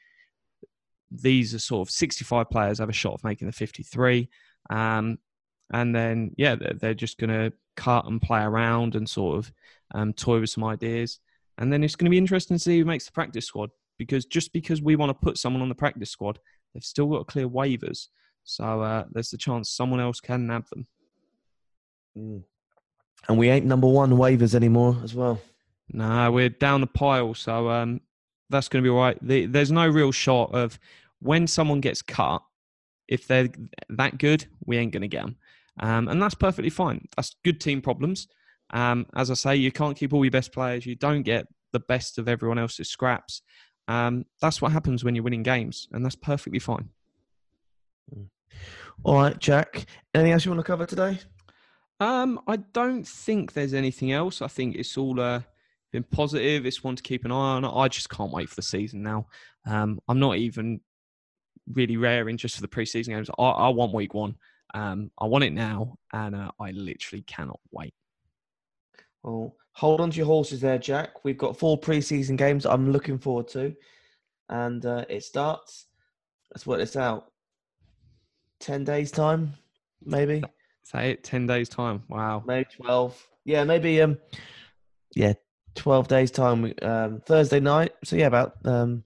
These 1.10 1.56
are 1.56 1.60
sort 1.60 1.88
of 1.88 1.92
65 1.92 2.50
players 2.50 2.80
have 2.80 2.90
a 2.90 2.94
shot 2.94 3.14
of 3.14 3.24
making 3.24 3.48
the 3.48 3.54
53. 3.54 4.30
Um, 4.70 5.18
and 5.72 5.96
then, 5.96 6.34
yeah, 6.38 6.56
they're, 6.56 6.94
just 6.94 7.18
going 7.18 7.30
to 7.30 7.54
cut 7.76 8.06
and 8.06 8.22
play 8.22 8.42
around 8.42 8.96
and 8.96 9.10
sort 9.10 9.38
of 9.38 9.52
um, 9.94 10.14
toy 10.14 10.40
with 10.40 10.50
some 10.50 10.64
ideas. 10.64 11.20
And 11.58 11.72
then 11.72 11.84
it's 11.84 11.96
going 11.96 12.06
to 12.06 12.12
be 12.12 12.18
interesting 12.18 12.56
to 12.58 12.64
see 12.64 12.80
who 12.80 12.86
makes 12.86 13.06
the 13.06 13.12
practice 13.12 13.46
squad 13.46 13.70
because 13.98 14.26
just 14.26 14.54
because 14.54 14.82
we 14.82 14.96
want 14.96 15.10
to 15.10 15.26
put 15.26 15.38
someone 15.38 15.62
on 15.62 15.70
the 15.70 15.76
practice 15.76 16.12
squad, 16.12 16.40
they've 16.74 16.84
still 16.84 17.08
got 17.08 17.20
to 17.20 17.24
clear 17.26 17.50
waivers. 17.50 18.08
So 18.48 18.82
uh, 18.82 19.04
there's 19.12 19.30
the 19.30 19.38
chance 19.38 19.70
someone 19.70 20.00
else 20.00 20.22
can 20.22 20.48
nab 20.48 20.68
them. 20.70 20.88
Mm. 22.18 22.44
And 23.28 23.38
we 23.38 23.50
ain't 23.50 23.66
number 23.66 23.88
one 23.88 24.12
waivers 24.12 24.56
anymore 24.56 24.96
as 25.04 25.14
well. 25.14 25.42
No, 25.92 26.32
we're 26.32 26.50
down 26.50 26.80
the 26.80 26.88
pile, 26.88 27.34
so 27.34 27.70
um, 27.70 28.00
that's 28.50 28.70
going 28.70 28.82
to 28.82 28.88
be 28.88 28.90
all 28.90 29.02
right. 29.02 29.18
The, 29.22 29.48
there's 29.48 29.72
no 29.72 29.86
real 29.86 30.14
shot 30.14 30.54
of 30.54 30.80
when 31.20 31.46
someone 31.46 31.82
gets 31.82 32.02
cut. 32.02 32.42
if 33.08 33.28
they're 33.28 33.50
that 33.90 34.18
good, 34.18 34.46
we 34.66 34.78
ain't 34.78 34.92
going 34.94 35.02
to 35.02 35.08
get 35.08 35.24
them. 35.24 35.36
Um, 35.80 36.08
and 36.08 36.22
that's 36.22 36.36
perfectly 36.36 36.70
fine. 36.70 37.08
That's 37.16 37.36
good 37.44 37.60
team 37.60 37.82
problems. 37.82 38.28
Um, 38.72 39.06
as 39.16 39.30
I 39.30 39.34
say, 39.36 39.56
you 39.56 39.72
can't 39.72 39.98
keep 39.98 40.14
all 40.14 40.24
your 40.26 40.32
best 40.32 40.54
players. 40.54 40.86
You 40.86 40.96
don't 40.96 41.24
get 41.24 41.48
the 41.74 41.80
best 41.80 42.18
of 42.18 42.28
everyone 42.28 42.60
else's 42.60 42.90
scraps. 42.90 43.42
Um, 43.88 44.26
that's 44.42 44.62
what 44.62 44.72
happens 44.72 45.04
when 45.04 45.16
you're 45.16 45.24
winning 45.24 45.44
games, 45.44 45.88
and 45.92 46.04
that's 46.04 46.16
perfectly 46.16 46.60
fine. 46.60 46.90
All 49.04 49.16
right, 49.16 49.38
Jack. 49.40 49.86
Anything 50.14 50.34
else 50.34 50.46
you 50.46 50.52
want 50.52 50.60
to 50.60 50.68
cover 50.68 50.86
today? 50.86 51.20
Um, 52.00 52.40
I 52.48 52.58
don't 52.58 53.08
think 53.08 53.54
there's 53.54 53.74
anything 53.74 54.12
else. 54.12 54.42
I 54.42 54.48
think 54.48 54.76
it's 54.76 54.98
all 54.98 55.20
uh, 55.20 55.42
been 55.92 56.04
positive. 56.04 56.66
It's 56.66 56.84
one 56.84 56.96
to 56.96 57.04
keep 57.04 57.26
an 57.26 57.32
eye 57.32 57.56
on. 57.56 57.66
I 57.66 57.88
just 57.88 58.10
can't 58.10 58.32
wait 58.32 58.50
for 58.50 58.56
the 58.56 58.62
season 58.62 59.02
now. 59.04 59.28
Um, 59.66 60.00
I'm 60.08 60.20
not 60.20 60.38
even 60.38 60.82
really 61.74 61.98
raring 61.98 62.38
just 62.38 62.56
for 62.56 62.62
the 62.62 62.68
preseason 62.68 63.10
games. 63.10 63.30
I, 63.38 63.44
I 63.44 63.70
want 63.70 63.94
week 63.94 64.14
one. 64.14 64.36
Um, 64.74 65.12
I 65.20 65.26
want 65.26 65.44
it 65.44 65.54
now, 65.54 65.98
and 66.14 66.36
uh, 66.36 66.52
I 66.60 66.72
literally 66.72 67.24
cannot 67.24 67.60
wait. 67.72 67.94
Well, 69.24 69.56
hold 69.72 70.02
on 70.02 70.12
to 70.12 70.18
your 70.18 70.26
horses 70.26 70.62
there, 70.62 70.78
Jack. 70.78 71.24
We've 71.24 71.38
got 71.38 71.58
four 71.58 71.80
preseason 71.80 72.38
games 72.38 72.66
I'm 72.66 72.92
looking 72.92 73.18
forward 73.18 73.48
to. 73.50 73.76
And 74.50 74.86
uh, 74.86 75.06
it 75.10 75.24
starts, 75.24 75.88
let's 76.54 76.66
work 76.66 76.80
this 76.80 76.96
out, 76.96 77.32
10 78.60 78.84
days' 78.84 79.12
time, 79.12 79.54
maybe? 80.04 80.44
Say 80.84 81.12
it, 81.12 81.24
ten 81.24 81.48
days 81.48 81.68
time. 81.68 82.04
Wow. 82.08 82.44
Maybe 82.46 82.70
12. 82.82 83.28
Yeah, 83.44 83.64
maybe, 83.66 84.02
um, 84.02 84.18
yeah, 85.16 85.34
12 85.76 86.08
days' 86.08 86.32
time, 86.32 86.74
um, 86.82 87.22
Thursday 87.26 87.60
night. 87.60 87.94
So, 88.04 88.16
yeah, 88.16 88.28
about 88.28 88.54
um, 88.66 89.04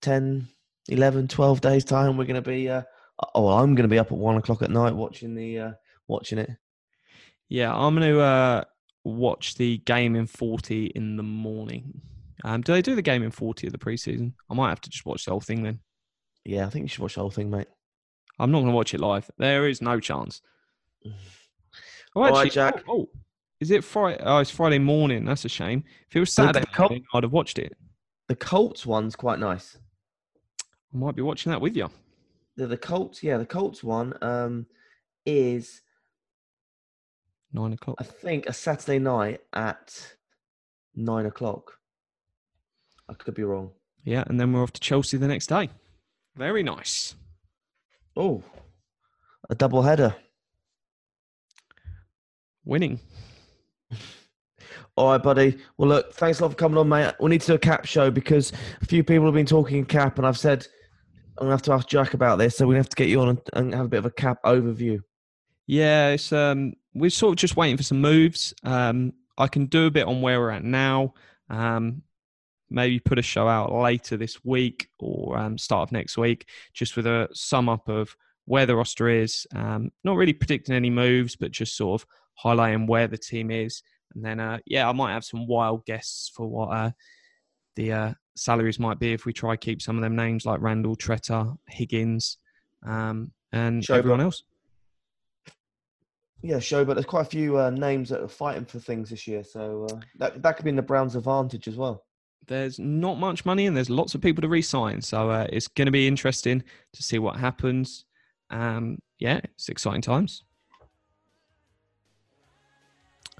10, 0.00 0.48
11, 0.88 1.28
12 1.28 1.60
days' 1.60 1.84
time, 1.84 2.16
we're 2.16 2.24
going 2.24 2.42
to 2.42 2.50
be, 2.50 2.68
uh, 2.68 2.82
oh, 3.34 3.48
I'm 3.48 3.74
going 3.74 3.84
to 3.84 3.88
be 3.88 3.98
up 3.98 4.12
at 4.12 4.18
one 4.18 4.36
o'clock 4.36 4.62
at 4.62 4.70
night 4.70 4.94
watching 4.94 5.34
the, 5.34 5.58
uh, 5.58 5.72
watching 6.08 6.38
it. 6.38 6.50
Yeah, 7.48 7.74
I'm 7.74 7.94
going 7.94 8.12
to 8.12 8.20
uh, 8.20 8.64
watch 9.04 9.54
the 9.54 9.78
game 9.78 10.16
in 10.16 10.26
40 10.26 10.86
in 10.86 11.16
the 11.16 11.22
morning. 11.22 12.00
Um, 12.44 12.62
do 12.62 12.72
they 12.72 12.82
do 12.82 12.94
the 12.94 13.02
game 13.02 13.22
in 13.22 13.30
40 13.30 13.68
of 13.68 13.72
the 13.72 13.78
preseason? 13.78 14.32
I 14.50 14.54
might 14.54 14.68
have 14.68 14.80
to 14.82 14.90
just 14.90 15.06
watch 15.06 15.24
the 15.24 15.30
whole 15.30 15.40
thing 15.40 15.62
then. 15.62 15.80
Yeah, 16.44 16.66
I 16.66 16.70
think 16.70 16.84
you 16.84 16.88
should 16.88 17.00
watch 17.00 17.14
the 17.14 17.20
whole 17.20 17.30
thing, 17.30 17.50
mate. 17.50 17.68
I'm 18.38 18.50
not 18.50 18.58
going 18.60 18.70
to 18.70 18.76
watch 18.76 18.94
it 18.94 19.00
live. 19.00 19.30
There 19.38 19.68
is 19.68 19.82
no 19.82 20.00
chance. 20.00 20.42
Oh, 21.04 21.10
All 22.14 22.22
right, 22.22 22.34
actually, 22.34 22.50
Jack. 22.50 22.84
Oh, 22.88 22.92
oh, 22.92 23.08
is 23.60 23.70
it 23.70 23.84
Friday? 23.84 24.22
Oh, 24.22 24.38
it's 24.38 24.50
Friday 24.50 24.78
morning. 24.78 25.24
That's 25.24 25.44
a 25.44 25.48
shame. 25.48 25.84
If 26.08 26.16
it 26.16 26.20
was 26.20 26.32
Saturday 26.32 26.64
Col- 26.72 26.88
morning, 26.88 27.04
I'd 27.12 27.24
have 27.24 27.32
watched 27.32 27.58
it. 27.58 27.76
The 28.28 28.36
Colts 28.36 28.86
one's 28.86 29.16
quite 29.16 29.38
nice. 29.38 29.78
I 30.94 30.96
might 30.96 31.16
be 31.16 31.22
watching 31.22 31.50
that 31.50 31.60
with 31.60 31.76
you. 31.76 31.90
The, 32.56 32.66
the 32.66 32.76
Colts, 32.76 33.22
yeah, 33.22 33.38
the 33.38 33.46
Colts 33.46 33.82
one 33.82 34.14
um, 34.22 34.66
is 35.26 35.82
Nine 37.52 37.72
o'clock. 37.72 37.96
I 37.98 38.04
think 38.04 38.46
a 38.46 38.52
Saturday 38.52 38.98
night 38.98 39.40
at 39.54 40.14
nine 40.94 41.26
o'clock. 41.26 41.78
I 43.08 43.14
could 43.14 43.34
be 43.34 43.42
wrong. 43.42 43.70
Yeah, 44.04 44.24
and 44.26 44.38
then 44.38 44.52
we're 44.52 44.62
off 44.62 44.72
to 44.74 44.80
Chelsea 44.80 45.16
the 45.16 45.28
next 45.28 45.46
day. 45.46 45.70
Very 46.36 46.62
nice. 46.62 47.14
Oh, 48.18 48.42
a 49.48 49.54
double 49.54 49.80
header. 49.80 50.14
Winning. 52.64 52.98
All 54.96 55.12
right, 55.12 55.22
buddy. 55.22 55.56
Well, 55.76 55.88
look, 55.88 56.12
thanks 56.14 56.40
a 56.40 56.42
lot 56.42 56.50
for 56.50 56.56
coming 56.56 56.78
on, 56.78 56.88
mate. 56.88 57.14
We 57.20 57.30
need 57.30 57.42
to 57.42 57.46
do 57.46 57.54
a 57.54 57.58
cap 57.58 57.86
show 57.86 58.10
because 58.10 58.52
a 58.82 58.86
few 58.86 59.04
people 59.04 59.24
have 59.26 59.34
been 59.34 59.46
talking 59.46 59.84
cap, 59.84 60.18
and 60.18 60.26
I've 60.26 60.36
said 60.36 60.66
I'm 61.38 61.44
gonna 61.44 61.52
have 61.52 61.62
to 61.62 61.72
ask 61.72 61.86
Jack 61.86 62.14
about 62.14 62.38
this, 62.38 62.56
so 62.56 62.66
we 62.66 62.74
have 62.74 62.88
to 62.88 62.96
get 62.96 63.06
you 63.08 63.20
on 63.20 63.28
and, 63.28 63.40
and 63.52 63.74
have 63.74 63.86
a 63.86 63.88
bit 63.88 63.98
of 63.98 64.06
a 64.06 64.10
cap 64.10 64.42
overview. 64.44 65.00
Yeah, 65.68 66.08
it's 66.08 66.32
um 66.32 66.72
we're 66.94 67.10
sort 67.10 67.34
of 67.34 67.36
just 67.36 67.56
waiting 67.56 67.76
for 67.76 67.84
some 67.84 68.00
moves. 68.00 68.52
Um 68.64 69.12
I 69.38 69.46
can 69.46 69.66
do 69.66 69.86
a 69.86 69.90
bit 69.92 70.08
on 70.08 70.22
where 70.22 70.40
we're 70.40 70.50
at 70.50 70.64
now. 70.64 71.14
Um 71.48 72.02
maybe 72.70 73.00
put 73.00 73.18
a 73.18 73.22
show 73.22 73.48
out 73.48 73.72
later 73.72 74.16
this 74.16 74.44
week 74.44 74.88
or 74.98 75.38
um, 75.38 75.58
start 75.58 75.88
of 75.88 75.92
next 75.92 76.18
week, 76.18 76.48
just 76.72 76.96
with 76.96 77.06
a 77.06 77.28
sum 77.32 77.68
up 77.68 77.88
of 77.88 78.14
where 78.44 78.66
the 78.66 78.76
roster 78.76 79.08
is. 79.08 79.46
Um, 79.54 79.90
not 80.04 80.16
really 80.16 80.32
predicting 80.32 80.74
any 80.74 80.90
moves, 80.90 81.36
but 81.36 81.50
just 81.50 81.76
sort 81.76 82.02
of 82.02 82.08
highlighting 82.42 82.86
where 82.86 83.06
the 83.06 83.18
team 83.18 83.50
is. 83.50 83.82
And 84.14 84.24
then, 84.24 84.40
uh, 84.40 84.58
yeah, 84.66 84.88
I 84.88 84.92
might 84.92 85.12
have 85.12 85.24
some 85.24 85.46
wild 85.46 85.84
guesses 85.84 86.30
for 86.34 86.46
what 86.46 86.68
uh, 86.68 86.90
the 87.76 87.92
uh, 87.92 88.14
salaries 88.36 88.78
might 88.78 88.98
be 88.98 89.12
if 89.12 89.26
we 89.26 89.32
try 89.32 89.56
keep 89.56 89.82
some 89.82 89.96
of 89.96 90.02
them 90.02 90.16
names 90.16 90.46
like 90.46 90.60
Randall, 90.60 90.96
Tretter, 90.96 91.56
Higgins, 91.68 92.38
um, 92.86 93.32
and 93.52 93.82
Schobert. 93.82 93.98
everyone 93.98 94.20
else. 94.20 94.42
Yeah, 96.40 96.60
show, 96.60 96.84
but 96.84 96.94
there's 96.94 97.06
quite 97.06 97.22
a 97.22 97.30
few 97.30 97.58
uh, 97.58 97.70
names 97.70 98.08
that 98.10 98.22
are 98.22 98.28
fighting 98.28 98.64
for 98.64 98.78
things 98.78 99.10
this 99.10 99.26
year, 99.26 99.42
so 99.42 99.88
uh, 99.90 99.96
that 100.18 100.40
that 100.42 100.56
could 100.56 100.64
be 100.64 100.70
in 100.70 100.76
the 100.76 100.82
Browns' 100.82 101.16
advantage 101.16 101.66
as 101.66 101.74
well. 101.74 102.04
There's 102.48 102.78
not 102.78 103.18
much 103.18 103.44
money 103.44 103.66
and 103.66 103.76
there's 103.76 103.90
lots 103.90 104.14
of 104.14 104.20
people 104.20 104.42
to 104.42 104.48
re-sign. 104.48 105.00
So 105.02 105.30
uh, 105.30 105.46
it's 105.52 105.68
going 105.68 105.86
to 105.86 105.92
be 105.92 106.08
interesting 106.08 106.62
to 106.92 107.02
see 107.02 107.18
what 107.18 107.36
happens. 107.36 108.04
Um, 108.50 108.98
yeah, 109.18 109.40
it's 109.44 109.68
exciting 109.68 110.02
times. 110.02 110.44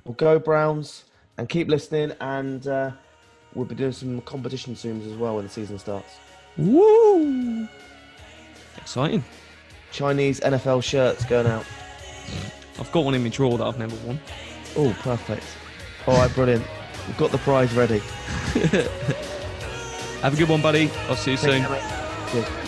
Well, 0.04 0.14
go 0.14 0.38
Browns 0.38 1.04
and 1.36 1.48
keep 1.48 1.68
listening, 1.68 2.12
and 2.20 2.66
uh, 2.66 2.92
we'll 3.54 3.66
be 3.66 3.74
doing 3.74 3.92
some 3.92 4.20
competition 4.22 4.74
soon 4.74 5.02
as 5.02 5.16
well 5.16 5.36
when 5.36 5.44
the 5.44 5.50
season 5.50 5.78
starts. 5.78 6.16
Woo! 6.56 7.68
Exciting. 8.76 9.24
Chinese 9.92 10.40
NFL 10.40 10.82
shirts 10.82 11.24
going 11.24 11.46
out. 11.46 11.64
I've 12.78 12.90
got 12.92 13.04
one 13.04 13.14
in 13.14 13.22
my 13.22 13.28
drawer 13.28 13.58
that 13.58 13.64
I've 13.64 13.78
never 13.78 13.96
worn. 14.06 14.20
Oh, 14.76 14.96
perfect. 15.00 15.44
All 16.06 16.16
right, 16.16 16.32
brilliant. 16.34 16.64
We've 17.06 17.16
got 17.16 17.30
the 17.30 17.38
prize 17.38 17.72
ready. 17.74 17.98
Have 20.22 20.34
a 20.34 20.36
good 20.36 20.48
one, 20.48 20.60
buddy. 20.62 20.90
I'll 21.08 21.16
see 21.16 21.32
you 21.32 21.36
Take 21.36 21.50
soon. 21.50 21.62
care, 21.62 21.70
mate. 21.70 21.82
Cheers. 22.32 22.67